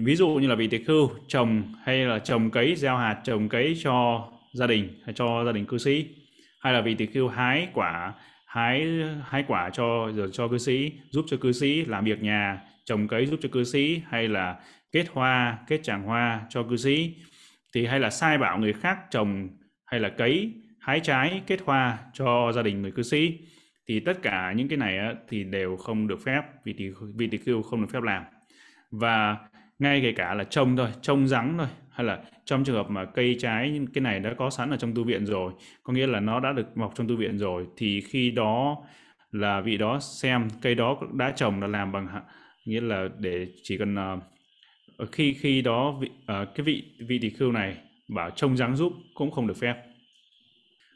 [0.05, 3.49] ví dụ như là vị tỳ khưu trồng hay là trồng cấy gieo hạt trồng
[3.49, 6.07] cấy cho gia đình hay cho gia đình cư sĩ
[6.61, 8.15] hay là vị tỳ khưu hái quả
[8.54, 8.88] hái
[9.26, 13.08] hái quả cho rồi cho cư sĩ giúp cho cư sĩ làm việc nhà trồng
[13.08, 14.60] cấy giúp cho cư sĩ hay là
[14.92, 17.16] kết hoa kết tràng hoa cho cư sĩ.
[17.74, 19.50] Thì hay là sai bảo người khác trồng
[19.86, 23.38] hay là cấy hái trái kết hoa cho gia đình người cư sĩ.
[23.88, 27.28] Thì tất cả những cái này á, thì đều không được phép vì thì vì
[27.28, 28.24] thì khưu không được phép làm.
[28.92, 29.38] Và
[29.80, 33.06] ngay kể cả là trông thôi trông rắn thôi hay là trong trường hợp mà
[33.06, 35.54] cây trái cái này đã có sẵn ở trong tu viện rồi
[35.84, 38.78] có nghĩa là nó đã được mọc trong tu viện rồi thì khi đó
[39.32, 42.08] là vị đó xem cây đó đã trồng là làm bằng
[42.66, 43.96] nghĩa là để chỉ cần
[45.04, 47.78] uh, khi khi đó vị, uh, cái vị vị tỷ khưu này
[48.08, 49.76] bảo trông dáng giúp cũng không được phép.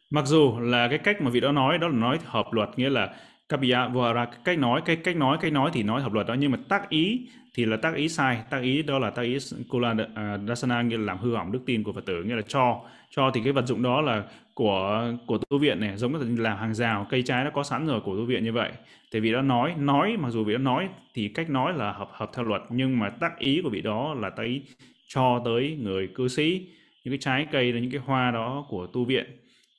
[0.10, 2.90] Mặc dù là cái cách mà vị đó nói đó là nói hợp luật nghĩa
[2.90, 3.16] là
[3.50, 6.34] Kabiya vừa là cách nói cái cách nói cách nói thì nói hợp luật đó
[6.34, 8.44] nhưng mà tác ý thì là tác ý sai.
[8.50, 9.38] Tác ý đó là tác ý
[9.70, 12.42] Kula à, Dasana nghĩa là làm hư hỏng đức tin của Phật tử nghĩa là
[12.48, 12.82] cho.
[13.10, 16.58] Cho thì cái vật dụng đó là của của tu viện này giống như làm
[16.58, 18.72] hàng rào cây trái nó có sẵn rồi của tu viện như vậy.
[19.12, 22.10] Thì vị đó nói nói mặc dù vị đó nói thì cách nói là hợp
[22.12, 24.62] hợp theo luật nhưng mà tác ý của vị đó là tác ý
[25.08, 26.68] cho tới người cư sĩ.
[27.04, 29.26] Những cái trái cây những cái hoa đó của tu viện.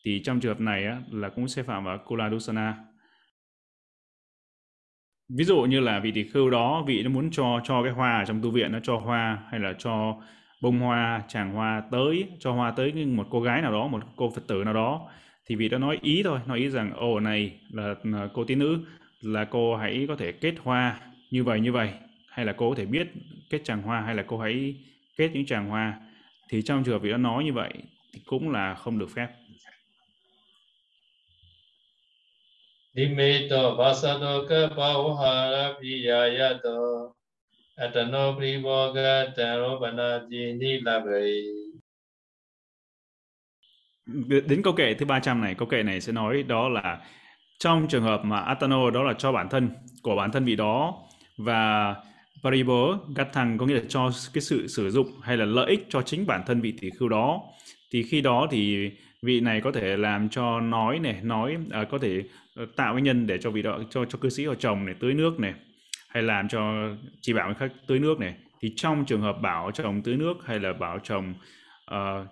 [0.04, 2.74] Thì trong trường hợp này á, là cũng sẽ phạm vào Kula Dusana
[5.28, 8.18] ví dụ như là vị tỷ khưu đó vị nó muốn cho cho cái hoa
[8.18, 10.16] ở trong tu viện nó cho hoa hay là cho
[10.60, 14.30] bông hoa tràng hoa tới cho hoa tới một cô gái nào đó một cô
[14.34, 15.08] phật tử nào đó
[15.46, 18.58] thì vị đó nói ý thôi nói ý rằng ồ này là, là cô tín
[18.58, 18.78] nữ
[19.20, 21.90] là cô hãy có thể kết hoa như vậy như vậy
[22.28, 23.12] hay là cô có thể biết
[23.50, 24.74] kết tràng hoa hay là cô hãy
[25.16, 26.00] kết những tràng hoa.
[26.48, 27.72] Thì trong trường hợp vị đó nói như vậy
[28.14, 29.28] thì cũng là không được phép.
[32.98, 33.74] Dimito
[44.46, 47.00] Đến câu kệ thứ 300 này, câu kệ này sẽ nói đó là
[47.58, 49.70] trong trường hợp mà Atano đó là cho bản thân
[50.02, 50.94] của bản thân vị đó
[51.36, 51.94] và
[52.42, 56.02] Paribo Gathang có nghĩa là cho cái sự sử dụng hay là lợi ích cho
[56.02, 57.42] chính bản thân vị tỷ khưu đó
[57.90, 58.90] thì khi đó thì
[59.22, 62.22] vị này có thể làm cho nói này nói à, có thể
[62.54, 64.94] ờ, tạo cái nhân để cho vị đó cho cho cư sĩ họ trồng này
[65.00, 65.54] tưới nước này
[66.08, 66.60] hay làm cho
[67.20, 68.34] chỉ bảo người khác tưới nước này.
[68.60, 71.34] Thì trong trường hợp bảo trồng tưới nước hay là bảo trồng
[71.94, 72.26] uh,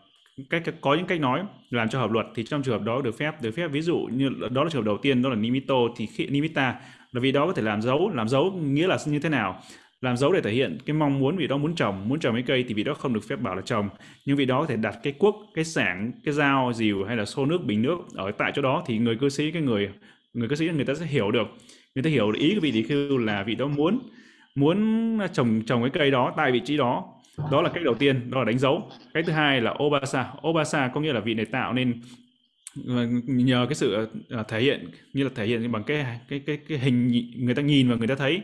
[0.50, 3.18] cách có những cách nói làm cho hợp luật thì trong trường hợp đó được
[3.18, 3.68] phép được phép.
[3.68, 5.74] Ví dụ như đó là trường hợp đầu tiên đó là nimito.
[5.96, 6.74] Thì khi nimita
[7.12, 9.62] là vì đó có thể làm dấu làm dấu nghĩa là như thế nào?
[10.00, 12.42] Làm dấu để thể hiện cái mong muốn vị đó muốn trồng muốn trồng cái
[12.46, 13.88] cây thì vị đó không được phép bảo là trồng.
[14.26, 17.24] Nhưng vị đó có thể đặt cái cuốc cái sảng cái dao dìu hay là
[17.24, 19.90] xô nước, bình nước ở tại chỗ đó thì người cư sĩ, cái người
[20.34, 21.46] người cư sĩ, người ta sẽ hiểu được.
[21.94, 23.98] Người ta hiểu ý của vị tỷ khưu là vị đó muốn
[24.54, 27.04] muốn trồng trồng cái cây đó tại vị trí đó.
[27.50, 28.90] Đó là cách đầu tiên, đó là đánh dấu.
[29.14, 30.32] Cách thứ hai là obasa.
[30.48, 32.00] Obasa có nghĩa là vị này tạo nên
[32.88, 36.58] ờ, nhờ cái sự ờ, thể hiện như là thể hiện bằng cái cái cái
[36.68, 38.42] cái hình, người ta nhìn và người ta thấy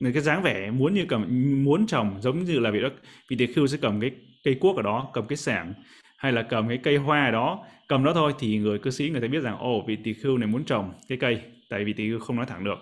[0.00, 1.26] người cái dáng vẻ muốn như cầm,
[1.64, 2.88] muốn trồng giống như là vị đó
[3.28, 4.10] vị tỳ khưu sẽ cầm cái
[4.44, 5.72] cây cuốc ở đó, cầm cái sảng
[6.16, 9.20] hay là cầm cái cây hoa đó, cầm đó thôi, thì người cư sĩ người
[9.20, 12.10] ta biết rằng, ồ, vị tỳ khưu này muốn trồng cái cây, tại vì tỳ
[12.10, 12.78] khưu không nói thẳng được.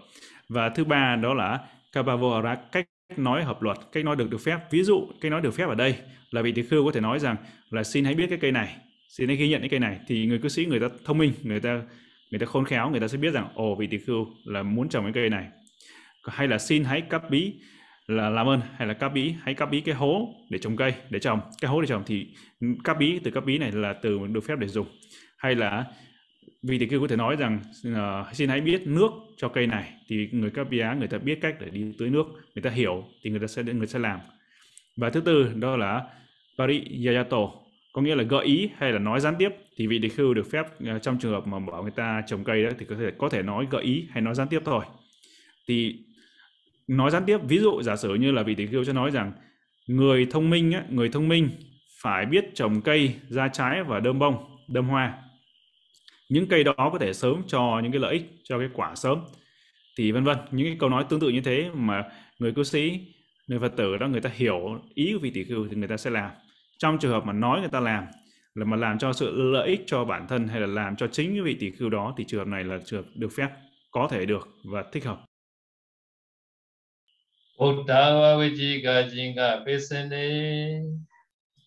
[0.49, 1.61] Và thứ ba đó là
[1.93, 4.59] kapavohara cách nói hợp luật, cách nói được được phép.
[4.71, 5.95] Ví dụ, cách nói được phép ở đây
[6.31, 7.37] là vị tỳ khưu có thể nói rằng
[7.71, 8.77] là xin hãy biết cái cây này,
[9.09, 9.99] xin hãy ghi nhận cái cây này.
[10.07, 11.83] Thì người cư sĩ người ta thông minh, người ta
[12.31, 14.89] người ta khôn khéo, người ta sẽ biết rằng, ồ, vị tỳ khưu là muốn
[14.89, 15.47] trồng cái cây này
[16.31, 17.53] hay là xin hãy cắt bí
[18.07, 20.95] là làm ơn hay là cắt bí hãy cắt bí cái hố để trồng cây
[21.11, 21.41] để trồng.
[21.61, 22.27] Cái hố để trồng thì
[22.85, 24.87] cắt bí từ cắt bí này là từ được phép để dùng.
[25.37, 25.85] Hay là
[26.63, 29.93] vị thì kêu có thể nói rằng uh, xin hãy biết nước cho cây này
[30.09, 32.71] thì người cấp bí á người ta biết cách để đi tưới nước người ta
[32.71, 34.21] hiểu thì người ta sẽ người sẽ làm.
[34.97, 36.03] Và thứ tư đó là
[36.59, 37.51] pariyayato
[37.93, 39.49] có nghĩa là gợi ý hay là nói gián tiếp.
[39.77, 42.45] Thì vị tỷ khưu được phép uh, trong trường hợp mà bảo người ta trồng
[42.45, 44.85] cây đó thì có thể có thể nói gợi ý hay nói gián tiếp thôi.
[45.69, 46.05] Thì
[46.89, 47.39] nói gián tiếp.
[47.49, 49.33] Ví dụ giả sử như là vị tỷ khưu sẽ nói rằng
[49.87, 51.51] người thông minh á, người thông minh
[52.03, 55.23] phải biết trồng cây ra trái và đơm bông đơm hoa.
[56.29, 59.19] Những cây đó có thể sớm cho những cái lợi ích cho cái quả sớm.
[59.99, 62.05] Thì vân vân những cái câu nói tương tự như thế mà
[62.39, 63.01] người cư sĩ
[63.49, 65.97] người phật tử đó người ta hiểu ý của vị tỷ khưu thì người ta
[65.97, 66.31] sẽ làm.
[66.79, 68.05] Trong trường hợp mà nói người ta làm
[68.55, 71.33] là mà làm cho sự lợi ích cho bản thân hay là làm cho chính
[71.33, 73.49] cái vị tỷ khưu đó thì trường hợp này là trường hợp được phép
[73.91, 75.28] có thể được và thích hợp.
[77.58, 80.28] ဘုဒ္ဓဝဝိจิကခြင်းကပိစနေ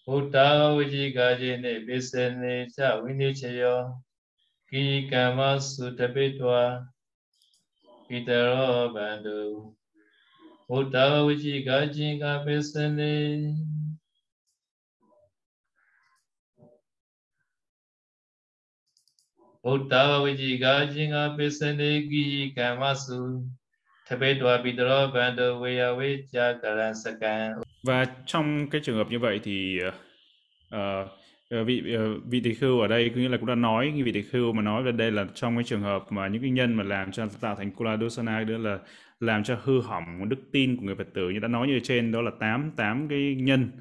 [0.06, 3.80] ဘုဒ္ဓဝဝိจิကခြင်းနှင့်ပိစနေချဝိနိချယော
[4.70, 6.50] ကိကမ္မစုတပိတဝ
[8.08, 9.40] ဣတရောဘန္တု
[10.68, 13.16] ဘုဒ္ဓဝဝိจิကခြင်းကပိစနေ
[19.64, 22.24] ဘုဒ္ဓဝဝိจิကခြင်းကပိစနေကိ
[22.56, 23.20] ကမ္မစု
[27.83, 29.79] và trong cái trường hợp như vậy thì
[30.75, 31.09] uh,
[31.67, 34.21] vị uh, vị tỳ khưu ở đây cũng như là cũng đã nói vị tỳ
[34.21, 36.83] khưu mà nói về đây là trong cái trường hợp mà những cái nhân mà
[36.83, 38.79] làm cho tạo thành kula dosana đó là
[39.19, 41.29] làm cho hư hỏng đức tin của người Phật tử.
[41.29, 43.71] Như đã nói như trên đó là tám tám cái nhân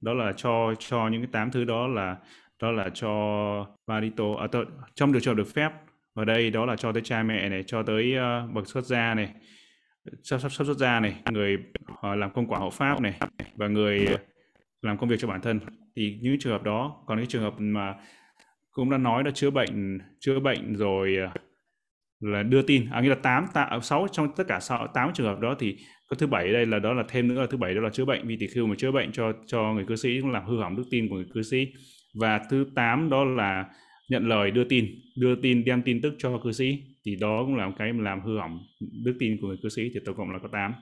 [0.00, 2.16] đó là cho cho những cái tám thứ đó là
[2.62, 4.46] đó là cho varito à,
[4.94, 5.70] trong được cho được phép.
[6.14, 9.14] Ở đây đó là cho tới cha mẹ này cho tới uh, bậc xuất gia
[9.14, 9.30] này
[10.22, 11.22] sắp sắp sắp xuất gia này.
[11.32, 11.56] Người
[11.92, 13.20] uh, làm công quả hộ pháp này
[13.56, 14.06] và người
[14.82, 15.60] làm công việc cho bản thân.
[15.96, 17.94] Thì những trường hợp đó còn cái trường hợp mà
[18.70, 21.30] cũng đã nói là chữa bệnh chữa bệnh rồi ờ,
[22.20, 25.26] là đưa tin à nghĩa là tám à, sáu trong tất cả sáu tám trường
[25.26, 27.74] hợp đó thì có thứ bảy đây là đó là thêm nữa là thứ bảy
[27.74, 28.26] đó là chữa bệnh.
[28.26, 30.76] Vì thì khi mà chữa bệnh cho cho người cư sĩ cũng làm hư hỏng
[30.76, 31.66] đức tin của người cư sĩ.
[32.14, 33.64] Và thứ tám đó là
[34.08, 34.86] nhận lời đưa tin
[35.16, 38.20] đưa tin đem tin tức cho cư sĩ thì đó cũng là một cái làm
[38.20, 38.60] hư hỏng
[39.04, 40.74] đức tin của người cư sĩ thì tổng cộng là có 8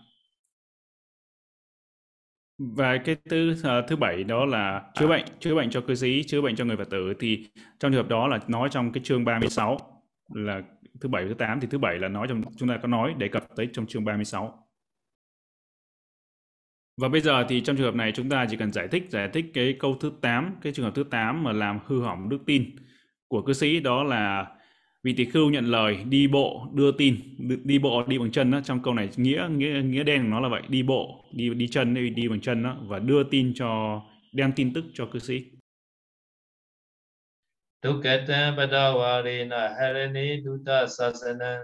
[2.59, 6.23] và cái thứ uh, thứ bảy đó là chữa bệnh chữa bệnh cho cư sĩ
[6.23, 7.15] chữa bệnh cho người phật tử.
[7.21, 7.47] Thì
[7.81, 9.79] trong trường hợp đó là nói trong cái chương 36
[10.35, 10.63] là
[11.01, 13.29] thứ bảy thứ 8 thì thứ bảy là nói trong chúng ta có nói đề
[13.29, 14.69] cập tới trong chương 36
[16.97, 19.31] và bây giờ thì trong trường hợp này chúng ta chỉ cần giải thích giải
[19.33, 22.39] thích cái câu thứ 8 cái trường hợp thứ 8 mà làm hư hỏng đức
[22.47, 22.77] tin
[23.29, 24.47] của cư sĩ đó là
[25.03, 27.17] vị tỷ khưu nhận lời đi bộ đưa tin
[27.65, 30.41] đi bộ đi bằng chân đó trong câu này nghĩa nghĩa nghĩa đen của nó
[30.41, 33.55] là vậy đi bộ đi đi chân đi, đi bằng chân đó và đưa tin
[33.55, 35.45] cho đem tin tức cho cư sĩ
[37.83, 41.61] Dukkata Badawarena Harani Dutta Sasana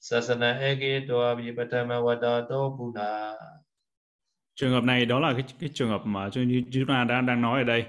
[0.00, 3.32] Sasana Ege Toa Vipatama Wadato Buddha
[4.54, 6.30] Trường hợp này đó là cái, cái trường hợp mà
[6.72, 7.84] chúng ta đang đang nói ở đây.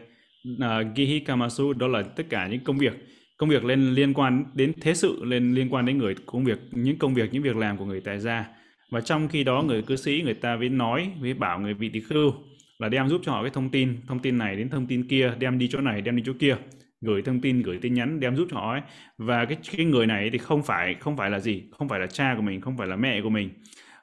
[0.54, 2.94] Uh, Gihi Kamasu đó là tất cả những công việc
[3.38, 6.60] công việc lên liên quan đến, thế sự lên liên quan đến người công việc,
[6.72, 8.46] những công việc, những việc làm của người tại gia.
[8.92, 11.90] Và trong khi đó người cư sĩ người ta mới nói với bảo người vị
[11.90, 12.34] tỳ khưu
[12.80, 15.34] là đem giúp cho họ cái thông tin thông tin này đến thông tin kia,
[15.40, 16.56] đem đi chỗ này, đem đi chỗ kia,
[17.02, 18.82] gửi thông tin, gửi tin nhắn, đem giúp cho họ ấy.
[19.18, 21.64] Và cái cái người này thì không phải không phải là gì?
[21.72, 23.50] Không phải là cha của mình, không phải là mẹ của mình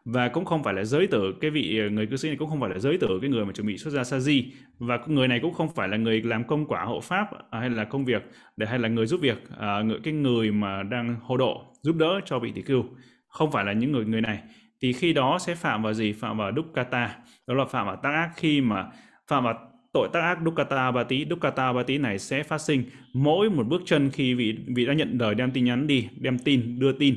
[0.05, 1.35] và cũng không phải là giới tử.
[1.41, 3.45] Cái vị ờ, người cư sĩ này cũng không phải là giới tử cái người
[3.45, 4.53] mà chuẩn bị xuất gia sa di.
[4.79, 7.71] Và người này cũng không phải là người làm công quả hộ pháp à, hay
[7.71, 8.23] là công việc
[8.57, 12.21] để hay là người giúp việc à, cái người mà đang hộ độ giúp đỡ
[12.25, 12.85] cho vị tỷ khưu.
[13.29, 14.39] Không phải là những người người này.
[14.83, 16.13] Thì khi đó sẽ phạm vào gì?
[16.13, 18.31] Phạm vào đúc kata đó là phạm vào tác ác.
[18.37, 18.87] Khi mà
[19.29, 22.85] phạm vào tội tác ác dukkata ba tí dukkata ba tí này sẽ phát sinh
[23.15, 26.39] mỗi một bước chân khi vị vị đã nhận lời đem tin nhắn đi đem
[26.39, 27.17] tin đưa tin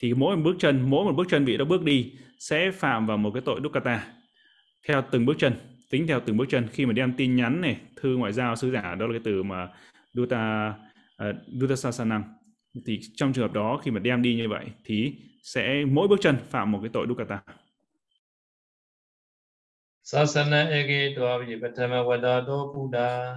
[0.00, 3.06] thì mỗi một bước chân mỗi một bước chân vị đó bước đi sẽ phạm
[3.06, 4.06] vào một cái tội dukkata
[4.88, 5.52] theo từng bước chân
[5.90, 6.68] tính theo từng bước chân.
[6.72, 9.42] Khi mà đem tin nhắn này thư ngoại giao sứ giả đó là cái từ
[9.42, 9.68] mà
[10.12, 10.74] dutta
[11.28, 12.24] uh, dutta sasanam
[12.86, 16.20] thì trong trường hợp đó khi mà đem đi như vậy thì sẽ mỗi bước
[16.20, 17.42] chân phạm một cái tội dukkata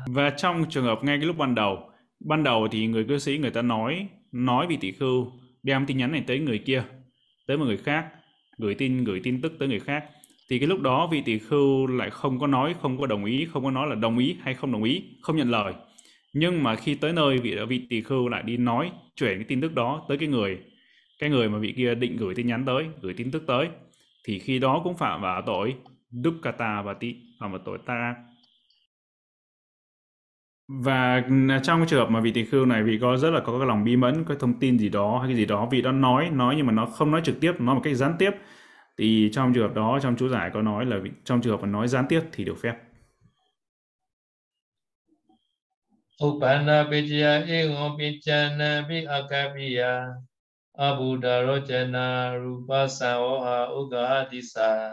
[0.07, 3.37] và trong trường hợp ngay cái lúc ban đầu ban đầu thì người cư sĩ
[3.37, 5.31] người ta nói nói vị tỷ khưu
[5.63, 6.83] đem tin nhắn này tới người kia,
[7.47, 8.05] tới một người khác,
[8.57, 10.05] gửi tin gửi tin tức tới người khác.
[10.49, 13.47] Thì cái lúc đó vị tỷ khưu lại không có nói, không có đồng ý,
[13.53, 15.73] không có nói là đồng ý hay không đồng ý, không nhận lời.
[16.33, 19.61] Nhưng mà khi tới nơi, vị vị tỷ khưu lại đi nói, chuyển cái tin
[19.61, 20.59] tức đó tới cái người
[21.19, 23.67] cái người mà vị kia định gửi tin nhắn tới, gửi tin tức tới.
[24.23, 25.75] Thì khi đó cũng phạm vào tội
[26.11, 28.15] dukkata và tị phạm vào tội ta
[30.81, 31.23] và
[31.63, 33.67] trong cái trường hợp mà vị tỷ khưu này vị có rất là có cái
[33.67, 36.29] lòng bí mẫn có thông tin gì đó hay cái gì đó vị đó nói
[36.29, 38.31] nói nhưng mà nó không nói trực tiếp nói một cách gián tiếp.
[38.97, 41.67] Thì trong trường hợp đó trong chú giải có nói là trong trường hợp mà
[41.67, 42.75] nói gián tiếp thì được phép.
[46.25, 50.05] Upana Pijaya Ego Pichana Vi Akapiya
[50.77, 54.89] Abuddha Rojana Rupa Saoha Ugadisa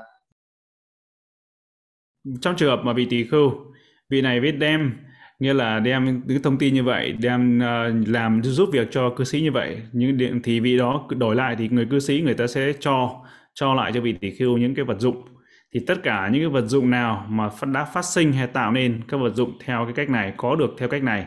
[2.40, 3.73] Trong trường hợp mà vị tỷ khưu,
[4.09, 5.10] vị này biết đem
[5.40, 9.24] nghĩa là đem những thông tin như vậy đem uh, làm giúp việc cho cư
[9.24, 9.83] sĩ như vậy.
[9.92, 13.11] Nhưng thì vị đó đổi lại thì người cư sĩ người ta sẽ cho
[13.55, 15.22] cho lại cho vị tỷ khưu những cái vật dụng.
[15.74, 19.00] Thì tất cả những cái vật dụng nào mà đã phát sinh hay tạo nên
[19.09, 21.26] các vật dụng theo cái cách này có được theo cách này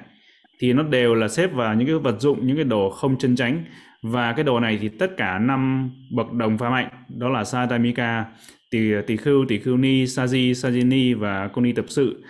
[0.60, 3.36] thì nó đều là xếp vào những cái vật dụng những cái đồ không chân
[3.36, 3.63] chánh.
[4.02, 8.26] Và cái đồ này thì tất cả năm bậc đồng pha mạnh đó là Satamika,
[8.71, 12.23] tỷ tỷ khưu, tỷ khưu ni, Saji, Sajini và cô ni tập sự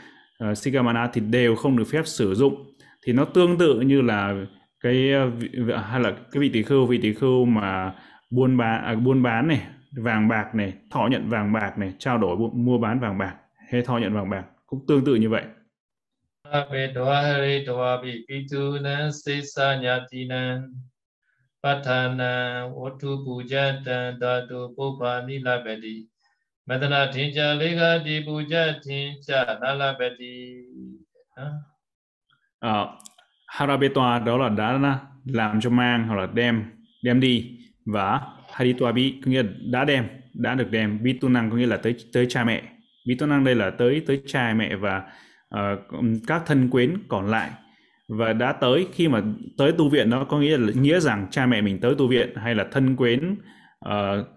[0.44, 2.74] Ờ, uh, Sikamana thì đều không được phép sử dụng.
[3.06, 4.36] Thì nó tương tự như là
[4.80, 5.32] cái ờ,
[5.78, 7.94] hay là cái vị tỷ khưu vị tỷ khưu mà
[8.30, 9.62] buôn bán à, buôn bán này
[9.98, 13.36] vàng bạc này thọ nhận vàng bạc này trao đổi mua bán vàng bạc
[13.70, 15.44] hay thọ nhận vàng bạc cũng tương tự như vậy.
[21.64, 22.68] Patana
[26.68, 30.62] Vatu Pujatan Datu Pupani Labedi Madana Thincha Lega Di Puja Thincha Nalabedi
[31.42, 31.48] uh,
[32.60, 36.64] ờ, đó là đã làm cho mang hoặc là đem
[37.04, 37.60] đem đi.
[37.86, 38.22] Và
[38.54, 41.04] Haritwabi có nghĩa là đã đem đã được đem.
[41.04, 42.64] Bi tu năng có nghĩa là tới tới cha mẹ.
[43.08, 45.04] Bi tu năng đây là tới tới cha mẹ và
[45.56, 45.60] uh,
[46.28, 47.52] các thân quyến còn lại.
[48.08, 49.22] Và đã tới khi mà
[49.58, 52.36] tới tu viện đó có nghĩa là nghĩa rằng cha mẹ mình tới tu viện
[52.36, 53.36] hay là thân quyến
[53.86, 54.28] uh,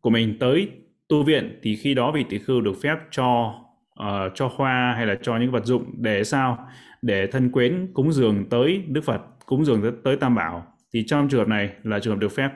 [0.00, 0.68] của mình tới
[1.12, 3.54] tu viện thì khi đó vị tỷ khưu được phép cho
[4.00, 6.68] uh, cho hoa hay là cho những vật dụng để sao?
[7.02, 10.66] Để thân quyến cúng dường tới Đức Phật cúng dường tới, tới Tam Bảo.
[10.94, 12.50] Thì trong trường hợp này là trường hợp được phép.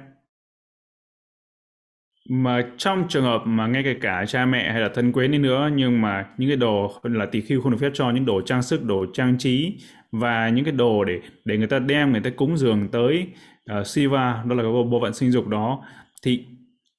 [2.31, 5.39] Mà trong trường hợp mà ngay kể cả cha mẹ hay là thân quyến đi
[5.39, 8.41] nữa nhưng mà những cái đồ là tỷ khưu không được phép cho những đồ
[8.41, 9.79] trang sức đồ trang trí
[10.13, 13.27] và những cái đồ để để người ta đem người ta cúng dường tới
[13.67, 15.85] ờ, uh, Siva đó là cái bộ, bộ phận sinh dục đó
[16.23, 16.47] thì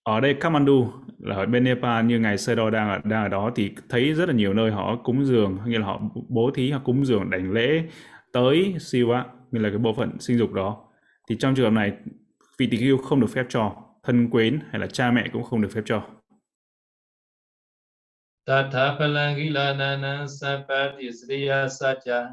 [0.07, 3.29] ở đây Kathmandu là ở bên Nepal như ngày sơ đo đang ở đang ở
[3.29, 6.71] đó thì thấy rất là nhiều nơi họ cúng dường như là họ bố thí
[6.71, 7.83] họ cúng dường đảnh lễ
[8.33, 10.77] tới Siva như là cái bộ phận sinh dục đó
[11.29, 11.91] thì trong trường hợp này
[12.57, 15.61] vị tỷ khưu không được phép cho thân quyến hay là cha mẹ cũng không
[15.61, 16.03] được phép cho.
[18.45, 22.27] Tatha palangilana sapati sriya sacha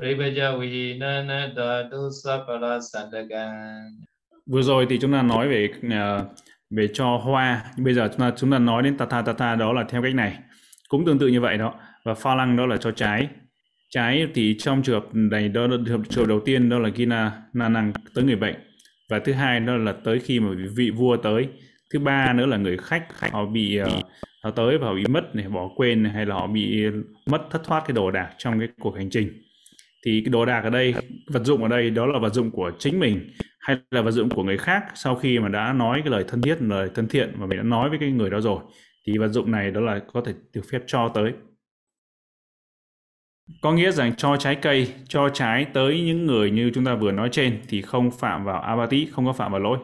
[0.00, 4.04] privaja vihinana dhatu sapala sandagan.
[4.46, 6.26] Vừa rồi thì chúng ta nói về uh,
[6.70, 9.72] về cho hoa, nhưng bây giờ chúng ta chúng ta nói đến tatha tatha đó
[9.72, 10.38] là theo cách này.
[10.88, 11.74] Cũng tương tự như vậy đó.
[12.04, 13.28] Và pha lăng đó là cho trái.
[13.90, 15.76] Trái thì trong trường hợp này đó là
[16.10, 18.54] trường hợp đầu tiên đó là khi là na năng tới người bệnh
[19.08, 21.48] và thứ hai đó là tới khi mà vị vua tới
[21.92, 23.88] thứ ba nữa là người khách khách họ bị uh,
[24.42, 26.84] họ tới và họ bị mất này bỏ quên này, hay là họ bị
[27.26, 29.42] mất thất thoát cái đồ đạc trong cái cuộc hành trình
[30.06, 30.94] thì cái đồ đạc ở đây
[31.26, 33.30] vật dụng ở đây đó là vật dụng của chính mình
[33.68, 36.42] hay là vật dụng của người khác sau khi mà đã nói cái lời thân
[36.42, 38.60] thiết lời thân thiện mà mình đã nói với cái người đó rồi
[39.06, 41.32] thì vật dụng này đó là có thể được phép cho tới
[43.60, 47.12] có nghĩa rằng cho trái cây, cho trái tới những người như chúng ta vừa
[47.12, 49.78] nói trên thì không phạm vào abati, không có phạm vào lỗi.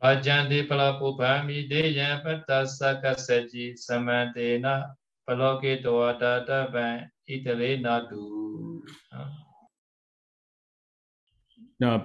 [0.00, 4.82] Ajanti palapupami deya patasakasaji samadena
[5.26, 8.50] palokito adadavan itale nadu.
[11.80, 12.00] Ờ, uh,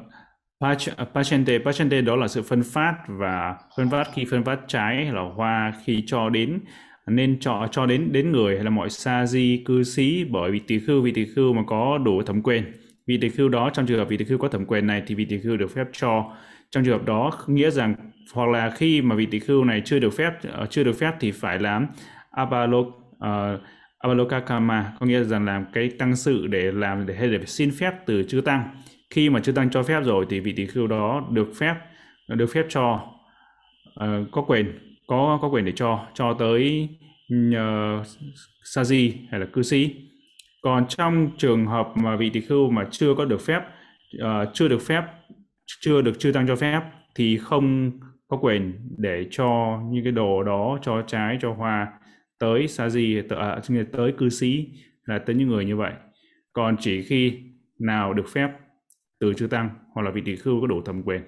[1.13, 4.95] Pachente, ờ, Pachente đó là sự phân phát và phân phát khi phân phát trái
[4.95, 6.59] hay là hoa khi cho đến.
[7.07, 10.59] Nên cho cho đến đến người hay là mọi sa di cư sĩ bởi vì
[10.59, 12.63] tỳ khưu vị tỳ khưu mà có đủ thẩm quyền.
[13.07, 15.15] Vị tỳ khưu đó trong trường hợp vị tỳ khưu có thẩm quyền này thì
[15.15, 16.31] vị tỳ khưu được phép cho.
[16.71, 17.95] Trong trường hợp đó nghĩa rằng
[18.33, 20.33] hoặc là khi mà vị tỳ khưu này chưa được phép
[20.63, 21.87] uh, chưa được phép thì phải làm
[22.31, 23.61] abalok uh,
[23.99, 27.93] abalokakama có nghĩa rằng làm cái tăng sự để làm để hay để xin phép
[28.05, 28.69] từ chư tăng
[29.15, 31.75] khi mà chư tăng cho phép rồi thì vị tỷ khưu đó được phép
[32.27, 33.03] được phép cho
[34.03, 36.89] uh, có quyền có có quyền để cho cho tới
[37.55, 38.03] ờ,
[38.81, 39.95] uh, di hay là cư sĩ.
[40.61, 43.61] Còn trong trường hợp mà vị tỷ khưu mà chưa có được phép
[44.17, 45.03] uh, chưa được phép
[45.81, 46.81] chưa được chư tăng cho phép
[47.15, 47.91] thì không
[48.27, 51.87] có quyền để cho những cái đồ đó cho trái cho hoa
[52.39, 54.67] tới sa di tới, tới cư sĩ
[55.05, 55.91] là tới những người như vậy
[56.53, 57.39] còn chỉ khi
[57.79, 58.49] nào được phép
[59.19, 61.21] từ chư tăng hoặc là vị tỷ khưu có đủ thẩm quyền.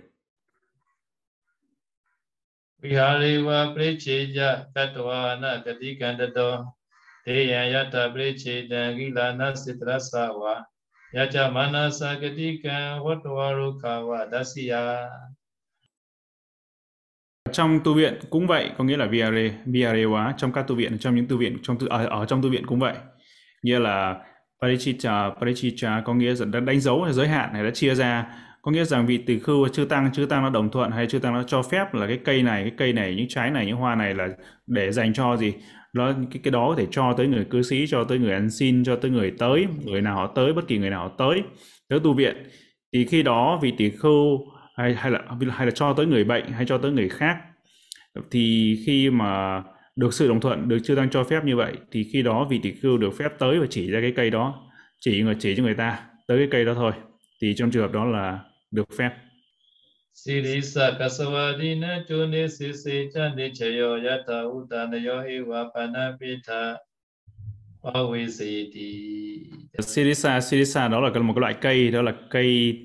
[2.81, 6.65] Vihariva Pricheja Katwana Katikandato
[7.25, 10.63] Teya Yata Pricheta Gilana Sitrasawa
[11.13, 15.09] Yacha Manasa Katikan Vatvarukawa Dasiya.
[17.51, 20.97] Trong tu viện cũng vậy có nghĩa là viare viare hóa trong các tu viện
[20.99, 22.95] trong những tu viện trong tu, ở, ở trong tu viện cũng vậy.
[23.63, 24.25] Nghĩa là
[24.62, 28.26] parichicha parichicha có nghĩa là đánh dấu giới hạn này, đã chia ra.
[28.62, 31.20] Có nghĩa rằng vị tỷ khưu chư tăng chư tăng nó đồng thuận hay chư
[31.20, 33.76] tăng nó cho phép là cái cây này, cái cây này, những trái này, những
[33.76, 34.28] hoa này là
[34.68, 35.53] để dành cho gì?
[35.93, 38.49] Nó, cái cái đó có thể cho tới người cư sĩ, cho tới người ăn
[38.51, 41.43] xin, cho tới người tới, người nào họ tới, bất kỳ người nào họ tới.
[41.89, 42.36] Tới tu viện.
[42.93, 44.39] Thì khi đó vị tỷ khưu
[44.78, 47.38] hay hay là hay là cho tới người bệnh hay cho tới người khác,
[48.32, 49.64] thì khi mà
[49.98, 52.60] được sự đồng thuận được chưa tăng cho phép như vậy thì khi đó vị
[52.64, 54.64] tỷ khưu được phép tới và chỉ ra cái cây đó
[55.00, 56.91] chỉ người chỉ cho người ta tới cái cây đó thôi
[57.41, 58.39] thì trong trường hợp đó là
[58.72, 59.10] được phép
[60.14, 66.78] Sirisa kasavadina chune sisi chandi chayo yata utanayo ewa panapita
[67.84, 69.39] pavisiti.
[69.80, 72.80] Sirisa, Sirisa đó là một cái loại cây, đó là cây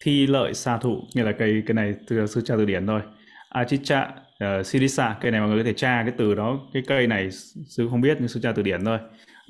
[0.00, 3.00] thi lợi sa thụ, như là cây cái này từ sư tra từ điển thôi.
[3.48, 7.06] Achicha, uh, Sirisa, cây này mọi người có thể tra cái từ đó, cái cây
[7.06, 7.30] này
[7.68, 8.98] sư không biết nhưng sư tra từ điển thôi.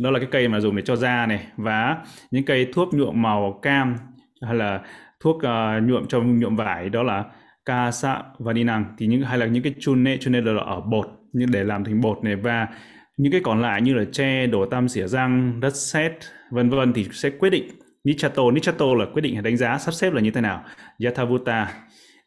[0.01, 1.97] Đó là cái cây mà dùng để cho da này và
[2.31, 3.97] những cây thuốc nhuộm màu cam
[4.43, 4.81] hay là
[5.21, 7.25] thuốc uh, nhuộm cho nhuộm vải đó là
[7.65, 11.65] kasa vadinang thì những hay là những cái chune chune là ở bột nhưng để
[11.65, 12.69] làm thành bột này và
[13.17, 16.13] những cái còn lại như là tre đổ tam xỉa răng đất sét
[16.51, 17.69] vân vân thì sẽ quyết định
[18.05, 18.51] nichato.
[18.51, 20.65] Nichato là quyết định đánh giá sắp xếp là như thế nào?
[21.05, 21.69] Yathavuta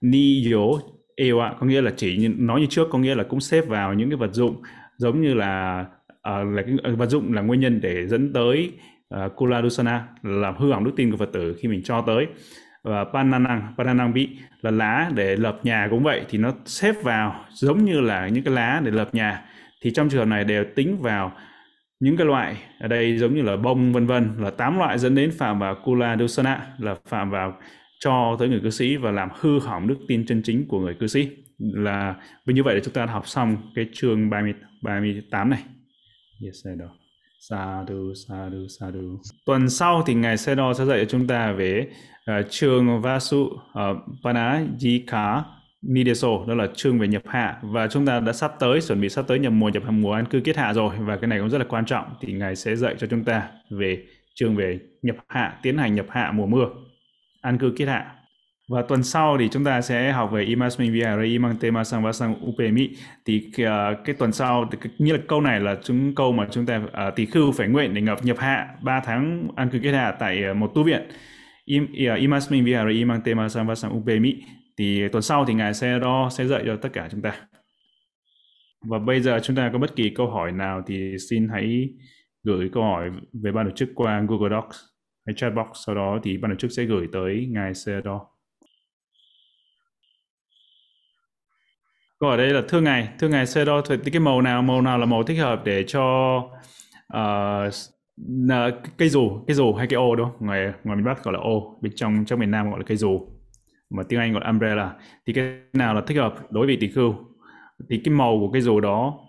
[0.02, 3.68] niyo ewa có nghĩa là chỉ như, nói như trước có nghĩa là cũng xếp
[3.68, 4.62] vào những cái vật dụng
[4.98, 8.72] giống như là uh, là cái ờ, vật dụng là nguyên nhân để dẫn tới
[9.10, 12.02] ờ, uh, kula dusana làm hư hỏng đức tin của phật tử khi mình cho
[12.02, 12.28] tới.
[12.84, 14.30] Và pananang pananang bị
[14.62, 18.44] là lá để lập nhà cũng vậy thì nó xếp vào giống như là những
[18.44, 19.42] cái lá để lập nhà.
[19.82, 21.32] Thì trong trường hợp này đều tính vào
[22.00, 25.16] những cái loại ở đây giống như là bông vân vân là tám loại dẫn
[25.16, 27.58] đến phạm vào kula dusana là phạm vào
[28.06, 30.96] cho tới người cư sĩ và làm hư hỏng đức tin chân chính của người
[31.00, 31.30] cư sĩ.
[31.60, 35.64] Là vì như vậy là chúng ta đã học xong cái chương 30 38 này.
[36.44, 36.86] Yes, đó.
[37.40, 39.20] Sadhu, sadhu, sadhu.
[39.46, 41.88] Tuần sau thì Ngài Sê-đo sẽ dạy cho chúng ta về
[42.32, 43.84] uh, chương Vasu uh, à,
[44.24, 45.42] Panajika
[45.82, 47.60] Nideso, đó là chương về nhập hạ.
[47.62, 50.14] Và chúng ta đã sắp tới chuẩn bị sắp tới nhập mùa nhập hạ mùa
[50.14, 50.96] an cư kết hạ rồi.
[51.00, 52.06] Và cái này cũng rất là quan trọng.
[52.22, 56.06] Thì ngài sẽ dạy cho chúng ta về chương về nhập hạ tiến hành nhập
[56.10, 56.66] hạ mùa mưa
[57.46, 58.16] an cư kết hạ.
[58.70, 62.90] Và tuần sau thì chúng ta sẽ học về Imasmin Vihara Imang Tema Sang Upemi
[63.26, 66.66] thì uh, cái tuần sau thì, như là câu này là chúng câu mà chúng
[66.66, 69.92] ta uh, tỷ khưu phải nguyện để ngập nhập hạ 3 tháng an cư kết
[69.92, 71.02] hạ tại uh, một tu viện.
[71.66, 74.34] Im, uh, Imasmin Vihara Imang Tema Sang Upemi
[74.78, 77.34] thì tuần sau thì ngài sẽ đo sẽ dạy cho tất cả chúng ta.
[78.86, 81.90] Và bây giờ chúng ta có bất kỳ câu hỏi nào thì xin hãy
[82.44, 83.10] gửi câu hỏi
[83.44, 84.95] về ban tổ chức qua Google Docs
[85.26, 88.22] hay chatbox sau đó thì ban tổ chức sẽ gửi tới ngài Sedo.
[92.20, 94.98] Câu ở đây là thưa ngài, thưa ngài Sedo thì cái màu nào màu nào
[94.98, 96.38] là màu thích hợp để cho
[97.18, 97.74] uh,
[98.98, 100.48] cây dù, cây dù hay cái ô đúng không?
[100.48, 102.98] ngoài ngoài miền Bắc gọi là ô, bên trong trong miền Nam gọi là cây
[102.98, 103.28] dù
[103.90, 104.96] mà tiếng Anh gọi là umbrella
[105.26, 107.16] thì cái nào là thích hợp đối với tỷ khưu
[107.90, 109.20] thì cái màu của cái dù đó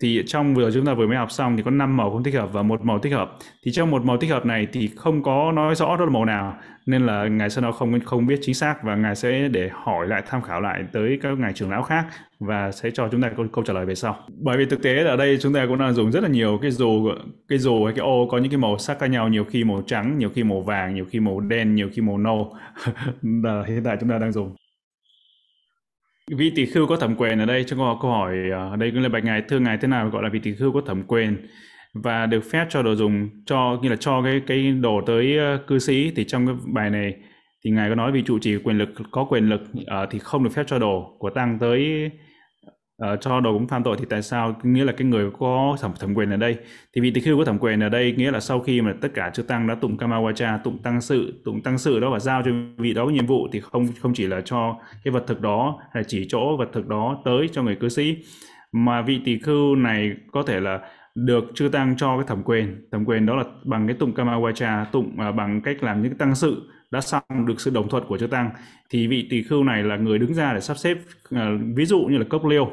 [0.00, 2.34] thì trong vừa chúng ta vừa mới học xong thì có 5 màu không thích
[2.34, 3.36] hợp và một màu thích hợp.
[3.64, 6.24] Thì trong một màu thích hợp này thì không có nói rõ đó là màu
[6.24, 9.70] nào nên là ngài sẽ nó không không biết chính xác và ngài sẽ để
[9.72, 12.06] hỏi lại tham khảo lại tới các ngài trưởng lão khác
[12.40, 14.18] và sẽ cho chúng ta câu, câu trả lời về sau.
[14.40, 16.70] Bởi vì thực tế ở đây chúng ta cũng đang dùng rất là nhiều cái
[16.70, 17.08] dù
[17.48, 19.82] cái dù hay cái ô có những cái màu sắc khác nhau nhiều khi màu
[19.86, 22.54] trắng nhiều khi màu vàng nhiều khi màu đen nhiều khi màu nâu.
[23.22, 24.54] Là hiện tại chúng ta đang dùng
[26.30, 28.90] vị tỷ khưu có thẩm quyền ở đây cho có câu hỏi à, ở đây
[28.90, 31.02] cũng là bạch ngài thưa ngài thế nào gọi là vị tỷ khưu có thẩm
[31.02, 31.46] quyền
[31.94, 35.58] và được phép cho đồ dùng cho như là cho cái cái đồ tới ờ,
[35.66, 37.14] cư sĩ thì trong cái bài này
[37.64, 40.44] thì ngài có nói vị trụ trì quyền lực có quyền lực uh, thì không
[40.44, 42.10] được phép cho đồ của tăng tới
[43.12, 44.56] uh, cho đồ cũng phạm tội thì tại sao?
[44.62, 46.56] Nghĩa là cái người có thẩm thẩm quyền ở đây.
[46.94, 49.08] Thì vị tỳ khưu có thẩm quyền ở đây nghĩa là sau khi mà tất
[49.14, 52.42] cả chư tăng đã tụng kamawacha tụng tăng sự tụng tăng sự đó và giao
[52.44, 55.78] cho vị đó nhiệm vụ thì không không chỉ là cho cái vật thực đó
[55.92, 58.16] hay chỉ chỗ vật thực đó tới cho người cư sĩ.
[58.72, 60.80] Mà vị tỳ khưu này có thể là
[61.14, 62.88] được chư tăng cho cái thẩm quyền.
[62.92, 66.18] Thẩm quyền đó là bằng cái tụng kamawacha tụng uh, bằng cách làm những cái
[66.18, 66.62] tăng sự
[66.94, 68.50] đã xong được sự đồng thuận của chư tăng,
[68.90, 70.98] thì vị tỳ khưu này là người đứng ra để sắp xếp
[71.30, 72.70] à, ví dụ như là cốc liêu.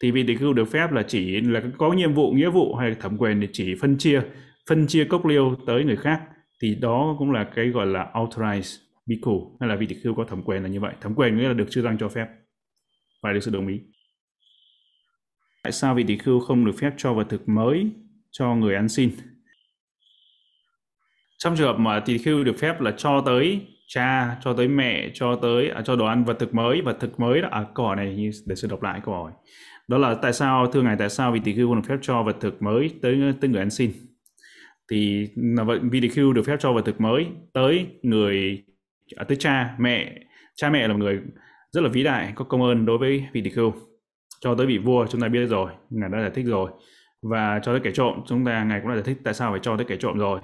[0.00, 2.94] Thì vị tỳ khưu được phép là chỉ, là có nhiệm vụ, nghĩa vụ hay
[2.94, 4.22] thẩm quyền để chỉ phân chia
[4.68, 6.20] phân chia cốc liêu tới người khác.
[6.62, 10.24] Thì đó cũng là cái gọi là authorized bhikkhu hay là vị tỳ khưu có
[10.24, 10.94] thẩm quyền là như vậy.
[11.00, 12.26] Thẩm quyền nghĩa là được chư tăng cho phép,
[13.22, 13.80] phải được sự đồng ý.
[15.62, 17.90] Tại sao vị tỳ khưu không được phép cho vật thực mới
[18.30, 19.10] cho người ăn xin?
[21.44, 25.10] Trong trường hợp mà tỳ khưu được phép là cho tới cha cho tới mẹ
[25.14, 27.48] cho tới à, cho đồ ăn vật thực mới vật thực mới đó.
[27.50, 29.32] À, câu hỏi này để sư đọc lại câu hỏi.
[29.88, 32.22] Đó là tại sao thưa ngài tại sao vì tỳ khưu không được phép cho
[32.22, 33.92] vật thực mới tới tới người ăn xin?
[34.90, 38.62] Thì là vậy vì tỳ khưu được phép cho vật thực mới tới người
[39.16, 40.14] à, tới cha mẹ.
[40.54, 41.20] Cha mẹ là một người
[41.70, 43.72] rất là vĩ đại có công ơn đối với vị tỳ khưu
[44.40, 46.70] cho tới vị vua chúng ta biết rồi ngài đã giải thích rồi.
[47.22, 49.60] Và cho tới kẻ trộm chúng ta ngài cũng đã giải thích tại sao phải
[49.62, 50.40] cho tới kẻ trộm rồi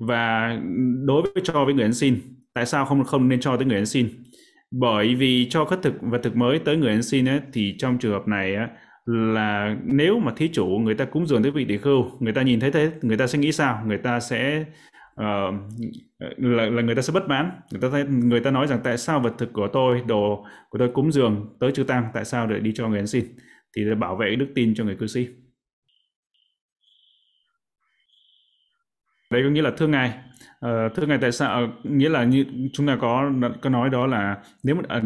[0.00, 0.58] và
[1.06, 2.20] đối với cho với người ăn xin
[2.54, 4.08] tại sao không không nên cho tới người ăn xin?
[4.70, 7.98] Bởi vì cho khất thực và thực mới tới người ăn xin ấy, thì trong
[7.98, 8.68] trường hợp này á,
[9.06, 12.42] là nếu mà thí chủ người ta cúng dường tới vị tỷ khưu người ta
[12.42, 13.82] nhìn thấy thế người ta sẽ nghĩ sao?
[13.86, 14.64] Người ta sẽ
[15.20, 15.54] uh,
[16.36, 17.50] là, là người ta sẽ bất mãn.
[17.72, 20.78] Người ta thấy, người ta nói rằng tại sao vật thực của tôi đồ của
[20.78, 23.24] tôi cúng dường tới chư tăng tại sao để đi cho người ăn xin?
[23.76, 25.26] Thì để bảo vệ đức tin cho người cư sĩ.
[29.30, 30.14] Đấy có nghĩa là thưa ngài uh,
[30.60, 31.68] ờ, thưa ngài tại sao?
[31.84, 33.30] Nghĩa là như chúng ta có
[33.62, 35.00] có nói đó là nếu một uh, ờ,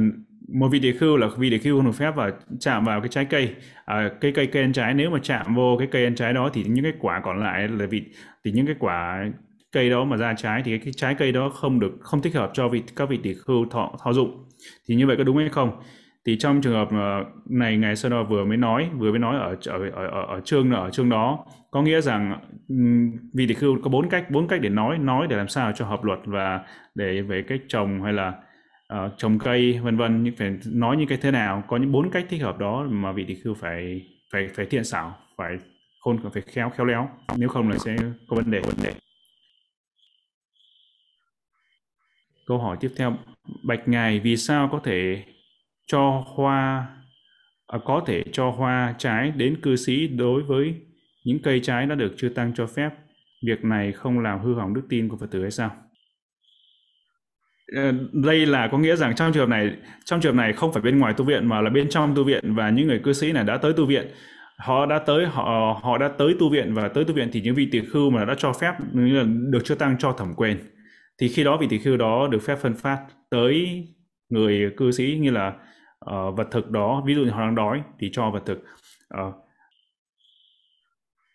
[0.48, 3.08] một vị địa khưu là vị địa khưu không được phép và chạm vào cái
[3.08, 3.54] trái cây.
[3.84, 6.50] À, cây cây cây ăn trái nếu mà chạm vô cái cây ăn trái đó
[6.52, 8.02] thì những cái quả còn lại là vị
[8.44, 9.24] thì những cái quả
[9.72, 12.34] cây đó mà ra trái thì cái, cái trái cây đó không được không thích
[12.34, 14.44] hợp cho vị các vị địa khưu thọ thọ dụng.
[14.88, 15.82] Thì như vậy có đúng hay không?
[16.26, 19.36] Thì trong trường hợp ờ, này ngài sơ đo vừa mới nói vừa mới nói
[19.36, 22.38] ở ở ở, ở, ở chương ở chương đó có nghĩa rằng
[23.34, 25.86] vị thì khưu có bốn cách bốn cách để nói nói để làm sao cho
[25.86, 26.60] hợp luật và
[26.94, 28.32] để về cách trồng hay là
[28.94, 32.10] uh, trồng cây vân vân nhưng phải nói như cái thế nào có những bốn
[32.10, 34.02] cách thích hợp đó mà vị tỷ khưu phải
[34.32, 35.58] phải phải thiện xảo phải
[36.04, 37.08] khôn phải khéo khéo léo.
[37.36, 37.96] Nếu không là sẽ
[38.28, 38.94] có vấn đề vấn đề.
[42.46, 43.16] Câu hỏi tiếp theo
[43.62, 45.24] bạch ngài vì sao có thể
[45.86, 46.86] cho hoa
[47.66, 50.74] à, có thể cho hoa trái đến cư sĩ đối với
[51.24, 52.90] những cây trái đã được chưa tăng cho phép.
[53.46, 55.70] Việc này không làm hư hỏng đức tin của phật tử hay sao?
[57.76, 60.72] Ờ, đây là có nghĩa rằng trong trường hợp này trong trường hợp này không
[60.72, 63.12] phải bên ngoài tu viện mà là bên trong tu viện và những người cư
[63.12, 64.06] sĩ này đã tới tu viện.
[64.58, 67.54] Họ đã tới họ họ đã tới tu viện và tới tu viện thì những
[67.54, 70.56] vị tỳ khưu mà đã cho phép là được chưa tăng cho thẩm quyền.
[71.18, 72.98] Thì khi đó vị tỳ khưu đó được phép phân phát
[73.30, 73.84] tới
[74.28, 75.52] người cư sĩ như là
[76.10, 78.64] uh, vật thực đó ví dụ như họ đang đói thì cho vật thực.
[79.20, 79.34] Uh,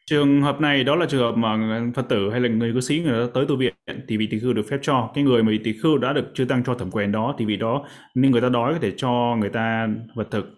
[0.09, 3.01] trường hợp này đó là trường hợp mà phật tử hay là người cư sĩ
[3.05, 3.73] người ta tới tu viện
[4.07, 5.11] thì vị tỳ khưu được phép cho.
[5.13, 7.45] Cái người mà vị tỳ khưu đã được chưa tăng cho thẩm quyền đó thì
[7.45, 10.49] vị đó nên người ta đói có thể cho người ta vật thực.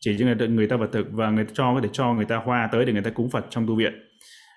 [0.00, 2.24] Chỉ cho người người ta vật thực và người ta cho có thể cho người
[2.24, 3.92] ta hoa tới để người ta cúng phật trong tu viện.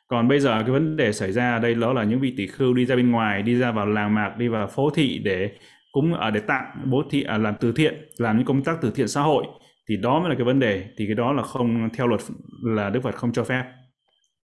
[0.08, 2.48] Còn bây giờ cái vấn đề xảy ra ở đây đó là những vị tỷ
[2.48, 5.52] khưu đi ra bên ngoài đi ra vào làng mạc đi vào phố thị để
[5.92, 8.78] cúng ở à, để tặng bố thị à, làm từ thiện làm những công tác
[8.82, 9.46] từ thiện xã hội
[9.90, 10.84] thì đó mới là cái vấn đề.
[10.98, 12.22] Thì cái đó là không theo luật
[12.64, 13.64] là đức phật không cho phép.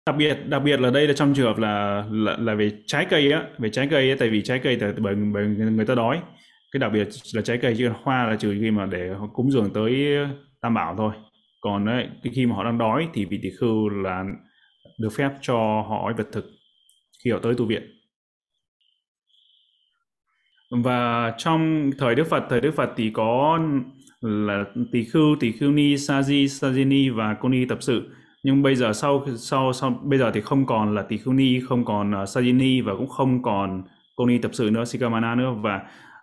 [0.06, 3.06] Đặc biệt đặc biệt là đây là trong trường hợp là là, là về trái
[3.10, 5.94] cây á về trái cây á tại vì trái cây là bởi, bởi người ta
[5.94, 6.20] đói.
[6.72, 9.72] Cái đặc biệt là trái cây chứ hoa là trừ khi mà để cúng dường
[9.72, 10.16] tới
[10.60, 11.12] tam bảo thôi.
[11.60, 14.24] Còn ấy, khi mà họ đang đói thì vị tỷ khưu là
[14.98, 15.54] được phép cho
[15.88, 16.44] họ vật thực
[17.24, 18.01] khi họ tới tu viện
[20.72, 23.58] và trong thời Đức Phật thời Đức Phật thì có
[24.20, 27.78] là tỷ khưu tỷ khưu ni sa di sa di ni và cô ni tập
[27.80, 28.08] sự.
[28.42, 31.60] Nhưng bây giờ sau sau sau bây giờ thì không còn là tỷ khưu ni
[31.60, 33.82] không còn uh, ni và cũng không còn
[34.16, 35.54] cô ni tập sự nữa sikamana nữa.
[35.62, 35.80] Và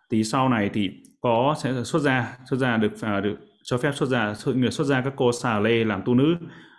[0.10, 0.90] tí sau này thì
[1.22, 4.84] có sẽ xuất gia xuất gia được uh, được cho phép xuất gia người xuất
[4.84, 6.36] gia các cô xà lê làm tu nữ.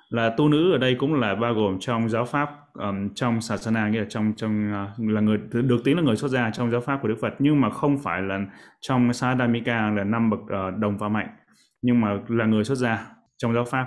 [0.08, 2.50] Là tu nữ ở đây cũng là bao gồm trong giáo pháp
[2.80, 6.28] um, trong sasana nghĩa là trong trong uh, là người được tính là người xuất
[6.28, 8.40] gia trong giáo pháp của Đức Phật nhưng mà không phải là
[8.80, 11.28] trong sadamika là năm bậc uh, đồng và mạnh
[11.82, 13.06] nhưng mà là người xuất gia
[13.38, 13.86] trong giáo pháp.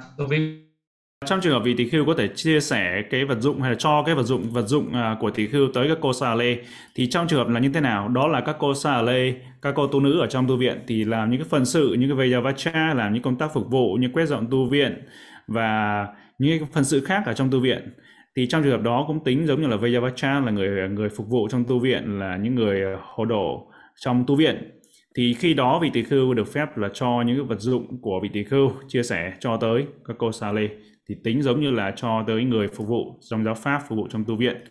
[1.25, 3.75] Trong trường hợp vị tỷ khưu có thể chia sẻ cái vật dụng hay là
[3.79, 6.57] cho cái vật dụng vật dụng uh, của tỷ khưu tới các cô sa lê
[6.95, 8.09] thì trong trường hợp là như thế nào?
[8.09, 11.03] Đó là các cô sa lê các cô tu nữ ở trong tu viện thì
[11.03, 14.09] làm những cái phần sự những cái vajavacha làm những công tác phục vụ như
[14.13, 15.01] quét dọn tu viện
[15.47, 16.07] và
[16.39, 17.93] những cái phần sự khác ở trong tu viện
[18.35, 21.27] thì trong trường hợp đó cũng tính giống như là vajavacha là người người phục
[21.27, 24.79] vụ trong tu viện là những người ờ, hộ độ trong tu viện.
[25.15, 28.19] Thì khi đó vị tỷ khưu được phép là cho những cái vật dụng của
[28.23, 30.69] vị tỷ khưu chia sẻ cho tới các cô sa lê.
[31.09, 34.07] Thì tính giống như là cho tới người phục vụ trong giáo pháp phục vụ
[34.07, 34.63] trong tu viện.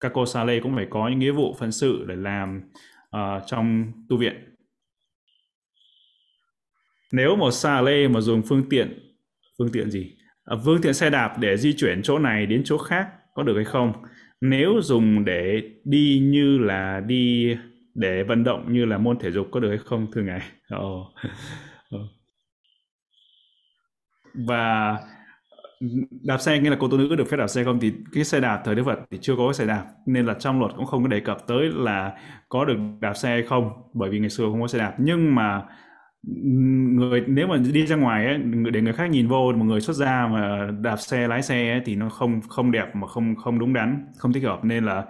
[0.00, 2.60] Các cô sa lê cũng phải có những nghĩa vụ phận sự để làm
[3.16, 4.34] uh, trong tu viện.
[7.12, 9.16] Nếu một sa lê mà dùng phương tiện
[9.58, 10.16] phương tiện gì?
[10.56, 13.54] Vương phương tiện xe đạp để di chuyển chỗ này đến chỗ khác có được
[13.56, 13.92] hay không?
[14.40, 17.56] Nếu dùng để đi như là đi,
[17.94, 20.40] để vận động như là môn thể dục có được hay không, thưa ngài?
[20.76, 22.00] Oh.
[24.34, 24.96] và
[26.22, 27.80] đạp xe, nghĩa là cô tu nữ được phép đạp xe không?
[27.80, 30.34] Thì cái xe đạp thời Đức Phật thì chưa có cái xe đạp, nên là
[30.34, 32.12] trong luật cũng không có đề cập tới là
[32.48, 34.94] có được đạp xe hay không, bởi vì ngày xưa không có xe đạp.
[34.98, 35.62] Nhưng mà
[36.22, 38.38] người nếu mà đi ra ngoài ấy,
[38.72, 41.80] để người khác nhìn vô một người xuất gia mà đạp xe lái xe ấy,
[41.84, 44.64] thì nó không không đẹp mà không không đúng đắn không thích hợp.
[44.64, 45.04] Nên là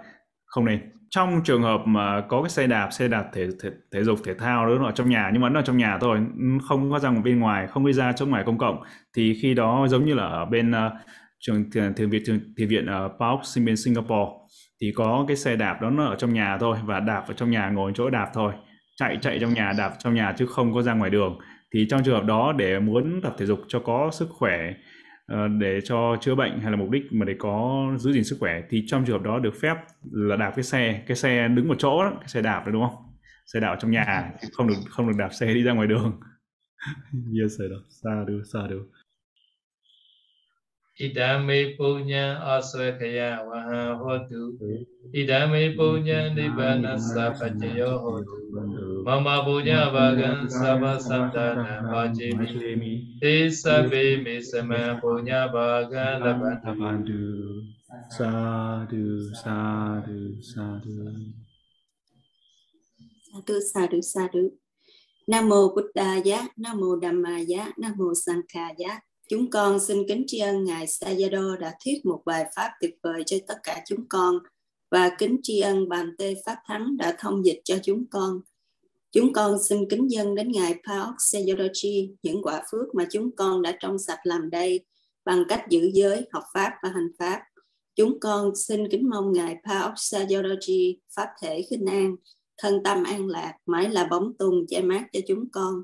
[0.45, 0.79] không nên.
[1.09, 4.33] Trong trường hợp mà có cái xe đạp xe đạp thể thể, thể dục thể
[4.33, 6.19] thao đó ở trong nhà nhưng mà nó ở trong nhà thôi
[6.67, 8.83] không có ra ngoài bên ngoài không đi ra chỗ ngoài công cộng
[9.15, 10.91] thì khi đó giống như là ở bên uh,
[11.39, 14.31] trường thiền viện thiền, thiền viện ờ, ở uh, sinh bên Singapore
[14.81, 17.51] thì có cái xe đạp đó nó ở trong nhà thôi và đạp ở trong
[17.51, 18.53] nhà ngồi chỗ đạp thôi
[19.01, 21.39] chạy chạy trong nhà đạp trong nhà chứ không có ra ngoài đường.
[21.73, 24.73] Thì trong trường hợp đó để muốn tập thể dục cho có sức khỏe
[25.25, 28.37] ờ, để cho chữa bệnh hay là mục đích mà để có giữ gìn sức
[28.39, 29.75] khỏe thì trong trường hợp đó được phép
[30.11, 32.83] là đạp cái xe cái xe đứng một chỗ đó, cái xe đạp đó đúng
[32.89, 32.95] không?
[33.53, 36.19] Xe đạp trong nhà không được không được đạp xe đi ra ngoài đường.
[37.41, 38.79] Yes I do xa sadu
[41.01, 44.53] Idame punya asrakaya waha hotu.
[44.59, 44.85] Ừ.
[45.13, 48.35] Idame punya nibbana sapajayo hotu.
[49.03, 53.19] Mama puja bagan sabha sabdana bhajemi.
[53.19, 57.65] Te sabbe me sama puja bagan labandu.
[58.09, 60.97] Sadhu, sadhu, sadhu.
[63.31, 64.43] Sadhu, sadhu, sadhu.
[65.27, 68.99] Nam mô Buddha giá, Nam mô Dhamma giá, Nam mô Sangha giá.
[69.29, 73.23] Chúng con xin kính tri ân ngài Sayado đã thuyết một bài pháp tuyệt vời
[73.25, 74.35] cho tất cả chúng con
[74.91, 78.41] và kính tri ân bàn tê pháp thắng đã thông dịch cho chúng con
[79.11, 83.61] Chúng con xin kính dân đến Ngài Paok Sayadaw những quả phước mà chúng con
[83.61, 84.85] đã trong sạch làm đây
[85.25, 87.41] bằng cách giữ giới, học Pháp và hành Pháp.
[87.95, 92.15] Chúng con xin kính mong Ngài Paok Sayadaw Pháp thể khinh an,
[92.57, 95.83] thân tâm an lạc, mãi là bóng tùng che mát cho chúng con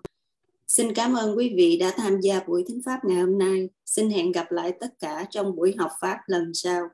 [0.67, 3.69] Xin cảm ơn quý vị đã tham gia buổi thính pháp ngày hôm nay.
[3.85, 6.87] Xin hẹn gặp lại tất cả trong buổi học pháp lần sau.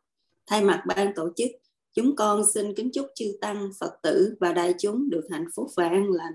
[0.47, 1.51] Thay mặt ban tổ chức,
[1.93, 5.67] chúng con xin kính chúc chư tăng, Phật tử và đại chúng được hạnh phúc
[5.75, 6.33] và an lành.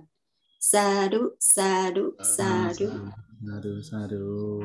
[0.61, 2.02] Sa đu, sa đu,
[2.38, 2.86] sa đu.
[2.86, 4.62] Sa đu, sa đu.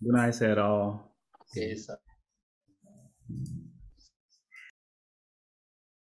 [0.00, 0.94] Good night, Sarah.
[1.32, 1.76] Okay.